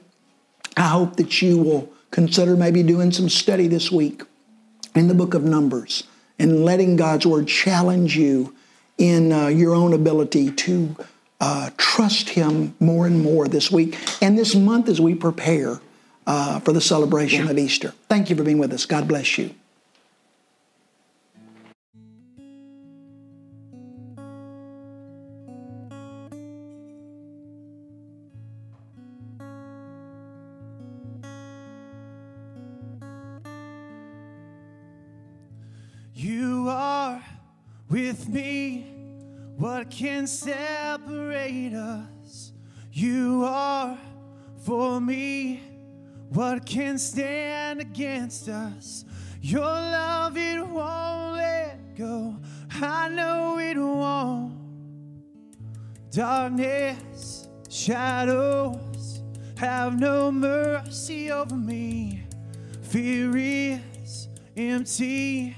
I 0.77 0.89
hope 0.89 1.17
that 1.17 1.41
you 1.41 1.57
will 1.57 1.91
consider 2.11 2.57
maybe 2.57 2.83
doing 2.83 3.11
some 3.11 3.31
study 3.31 3.69
this 3.69 3.91
week 3.91 4.23
in 4.95 5.09
the 5.09 5.15
book 5.15 5.33
of 5.33 5.43
Numbers 5.43 6.05
and 6.39 6.63
letting 6.63 6.97
God's 6.97 7.27
word 7.27 7.49
challenge 7.49 8.19
you 8.19 8.55
in 8.99 9.33
uh, 9.33 9.47
your 9.47 9.75
own 9.75 9.95
ability 9.95 10.51
to 10.51 10.95
uh, 11.41 11.71
trust 11.79 12.29
Him 12.29 12.75
more 12.81 13.07
and 13.07 13.23
more 13.23 13.49
this 13.49 13.71
week 13.71 13.99
and 14.21 14.37
this 14.37 14.55
month 14.55 14.87
as 14.87 15.01
we 15.01 15.15
prepare 15.15 15.81
uh, 16.27 16.61
for 16.61 16.73
the 16.73 16.83
celebration 16.83 17.49
of 17.49 17.57
Easter. 17.57 17.95
Thank 18.11 18.29
you 18.29 18.37
for 18.37 18.45
being 18.45 18.59
with 18.59 18.75
us. 18.75 18.85
God 18.85 19.09
bless. 19.09 19.39
You 19.39 19.55
with 38.17 38.29
me. 38.29 38.87
What 39.57 39.91
can 39.91 40.27
separate 40.27 41.75
us? 41.75 42.53
You 42.93 43.45
are 43.45 43.99
for 44.65 45.01
me. 45.01 45.61
What 46.31 46.65
can 46.67 46.99
stand 46.99 47.81
against 47.81 48.49
us? 48.49 49.05
Your 49.41 49.65
love, 49.65 50.37
it 50.37 50.67
won't 50.67 51.37
let 51.37 51.97
go. 51.97 52.37
I 52.71 53.09
know 53.09 53.59
it 53.59 53.77
won't. 53.77 54.55
Darkness, 56.11 57.49
shadows 57.69 59.23
have 59.59 59.99
no 59.99 60.33
mercy 60.33 61.31
over 61.31 61.55
me. 61.55 62.25
Fear 62.83 63.37
is 63.37 64.29
empty. 64.57 65.55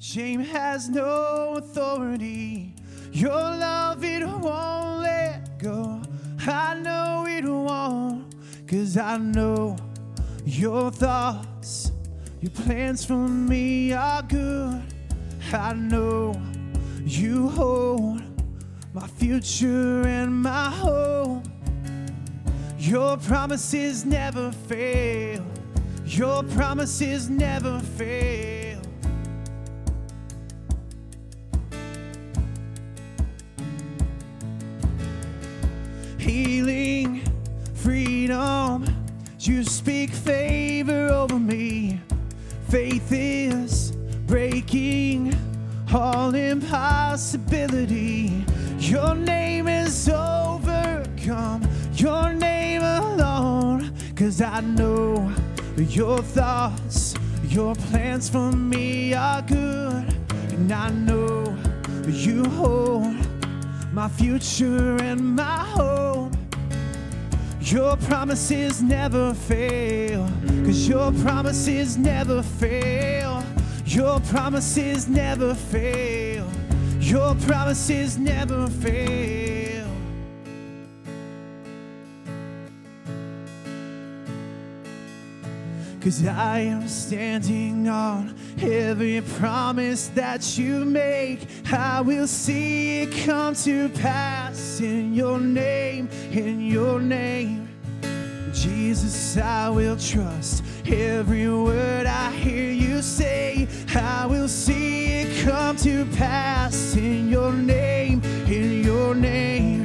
Shame 0.00 0.40
has 0.40 0.88
no 0.88 1.54
authority. 1.56 2.72
Your 3.10 3.32
love, 3.32 4.04
it 4.04 4.24
won't 4.24 5.00
let 5.02 5.58
go. 5.58 6.00
I 6.46 6.74
know 6.74 7.26
it 7.28 7.44
won't, 7.44 8.32
cause 8.68 8.96
I 8.96 9.18
know 9.18 9.76
your 10.44 10.92
thoughts, 10.92 11.90
your 12.40 12.52
plans 12.52 13.04
for 13.04 13.16
me 13.16 13.92
are 13.92 14.22
good. 14.22 14.82
I 15.52 15.72
know 15.72 16.40
you 17.04 17.48
hold 17.48 18.22
my 18.94 19.06
future 19.08 20.06
and 20.06 20.32
my 20.32 20.70
hope. 20.70 21.44
Your 22.78 23.16
promises 23.16 24.04
never 24.04 24.52
fail. 24.52 25.44
Your 26.04 26.44
promises 26.44 27.28
never 27.28 27.80
fail. 27.80 28.67
Healing, 36.28 37.22
freedom. 37.74 38.84
You 39.40 39.64
speak 39.64 40.10
favor 40.10 41.08
over 41.08 41.38
me. 41.38 42.00
Faith 42.68 43.10
is 43.10 43.92
breaking 44.26 45.34
all 45.94 46.34
impossibility. 46.34 48.44
Your 48.78 49.14
name 49.14 49.68
is 49.68 50.08
overcome, 50.08 51.66
your 51.94 52.34
name 52.34 52.82
alone. 52.82 53.94
Cause 54.14 54.42
I 54.42 54.60
know 54.60 55.32
your 55.78 56.18
thoughts, 56.18 57.14
your 57.48 57.74
plans 57.74 58.28
for 58.28 58.52
me 58.52 59.14
are 59.14 59.40
good. 59.42 60.14
And 60.50 60.70
I 60.70 60.90
know 60.90 61.56
you 62.06 62.44
hold 62.44 63.16
my 63.92 64.08
future 64.08 64.96
and 65.02 65.36
my 65.36 65.64
hope. 65.74 66.07
Your 67.70 67.98
promises 67.98 68.80
never 68.80 69.34
fail, 69.34 70.26
cause 70.64 70.88
your 70.88 71.12
promises 71.12 71.98
never 71.98 72.42
fail. 72.42 73.44
Your 73.84 74.20
promises 74.20 75.06
never 75.06 75.54
fail. 75.54 76.50
Your 76.98 77.34
promises 77.34 78.16
never 78.16 78.68
fail. 78.68 79.47
Cause 86.08 86.26
I 86.26 86.60
am 86.60 86.88
standing 86.88 87.86
on 87.86 88.34
every 88.62 89.20
promise 89.20 90.08
that 90.14 90.56
you 90.56 90.86
make. 90.86 91.46
I 91.70 92.00
will 92.00 92.26
see 92.26 93.02
it 93.02 93.26
come 93.26 93.54
to 93.56 93.90
pass 93.90 94.80
in 94.80 95.12
your 95.12 95.38
name, 95.38 96.08
in 96.30 96.62
your 96.62 96.98
name. 96.98 97.68
Jesus, 98.54 99.36
I 99.36 99.68
will 99.68 99.98
trust 99.98 100.64
every 100.86 101.46
word 101.52 102.06
I 102.06 102.32
hear 102.32 102.72
you 102.72 103.02
say. 103.02 103.68
I 103.94 104.24
will 104.24 104.48
see 104.48 105.08
it 105.08 105.46
come 105.46 105.76
to 105.76 106.06
pass 106.16 106.96
in 106.96 107.28
your 107.28 107.52
name, 107.52 108.22
in 108.46 108.82
your 108.82 109.14
name. 109.14 109.77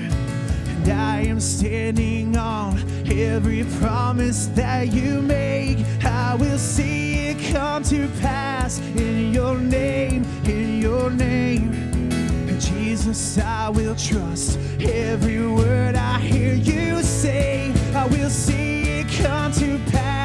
And 0.83 0.91
I 0.91 1.21
am 1.21 1.39
standing 1.39 2.35
on 2.35 2.77
every 3.09 3.63
promise 3.79 4.47
that 4.47 4.91
you 4.91 5.21
make. 5.21 5.77
I 6.03 6.35
will 6.35 6.57
see 6.57 7.29
it 7.29 7.53
come 7.53 7.83
to 7.83 8.09
pass 8.19 8.79
in 8.79 9.31
your 9.31 9.57
name, 9.57 10.25
in 10.43 10.81
your 10.81 11.09
name. 11.09 11.71
And 12.49 12.59
Jesus, 12.59 13.37
I 13.37 13.69
will 13.69 13.95
trust 13.95 14.59
every 14.81 15.47
word 15.47 15.95
I 15.95 16.19
hear 16.19 16.53
you 16.53 17.01
say. 17.01 17.71
I 17.95 18.05
will 18.07 18.29
see 18.29 18.99
it 18.99 19.07
come 19.23 19.53
to 19.53 19.79
pass 19.89 20.22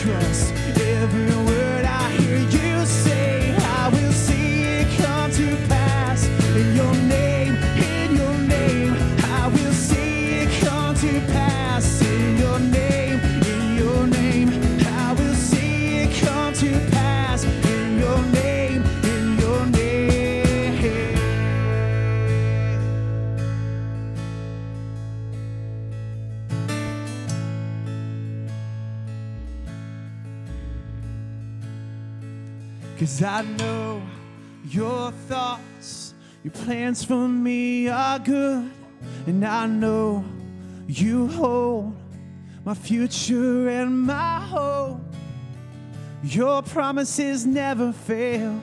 trust 0.00 0.54
everyone. 0.78 1.49
I 33.22 33.42
know 33.42 34.02
your 34.64 35.12
thoughts, 35.28 36.14
your 36.42 36.52
plans 36.52 37.04
for 37.04 37.28
me 37.28 37.88
are 37.88 38.18
good. 38.18 38.70
And 39.26 39.44
I 39.44 39.66
know 39.66 40.24
you 40.86 41.28
hold 41.28 41.94
my 42.64 42.74
future 42.74 43.68
and 43.68 44.02
my 44.02 44.40
hope. 44.40 45.00
Your 46.22 46.62
promises 46.62 47.46
never 47.46 47.92
fail. 47.92 48.60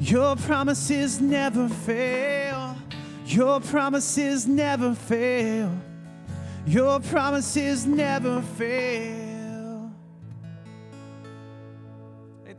Your 0.00 0.36
promises 0.36 1.20
never 1.20 1.68
fail. 1.68 2.76
Your 3.26 3.60
promises 3.60 4.46
never 4.46 4.94
fail. 4.94 5.70
Your 6.66 7.00
promises 7.00 7.86
never 7.86 8.42
fail. 8.42 9.29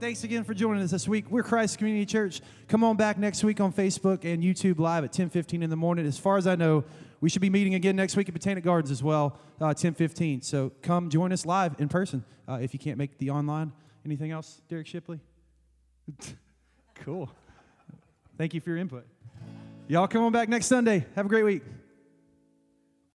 Thanks 0.02 0.24
again 0.24 0.44
for 0.44 0.56
joining 0.56 0.82
us 0.82 0.90
this 0.90 1.08
week. 1.08 1.30
We're 1.30 1.44
Christ 1.44 1.78
Community 1.78 2.08
Church. 2.08 2.42
Come 2.68 2.84
on 2.84 2.98
back 2.98 3.20
next 3.20 3.44
week 3.44 3.62
on 3.62 3.72
Facebook 3.72 4.26
and 4.26 4.42
YouTube 4.42 4.80
Live 4.80 5.04
at 5.04 5.14
10:15 5.14 5.62
in 5.62 5.70
the 5.70 5.76
morning. 5.76 6.08
As 6.08 6.18
far 6.18 6.38
as 6.38 6.48
I 6.48 6.56
know, 6.56 6.84
we 7.20 7.30
should 7.30 7.42
be 7.44 7.52
meeting 7.52 7.76
again 7.76 7.96
next 7.96 8.16
week 8.16 8.28
at 8.28 8.34
Botanic 8.34 8.64
Gardens 8.64 8.90
as 8.90 9.04
well, 9.04 9.38
uh, 9.62 9.76
10:15. 9.76 10.42
So 10.42 10.72
come 10.82 11.12
join 11.12 11.32
us 11.32 11.46
live 11.46 11.80
in 11.80 11.88
person 11.88 12.26
uh, 12.48 12.58
if 12.60 12.74
you 12.74 12.80
can't 12.80 12.98
make 12.98 13.20
the 13.20 13.30
online. 13.30 13.74
Anything 14.04 14.32
else, 14.32 14.60
Derek 14.70 14.88
Shipley? 14.88 15.20
cool. 16.96 17.30
Thank 18.40 18.56
you 18.56 18.60
for 18.60 18.72
your 18.72 18.80
input. 18.80 19.06
Y'all 19.88 20.08
come 20.08 20.24
on 20.24 20.32
back 20.32 20.50
next 20.50 20.66
Sunday. 20.66 21.06
Have 21.14 21.28
a 21.28 21.30
great 21.30 21.44
week. 21.44 21.62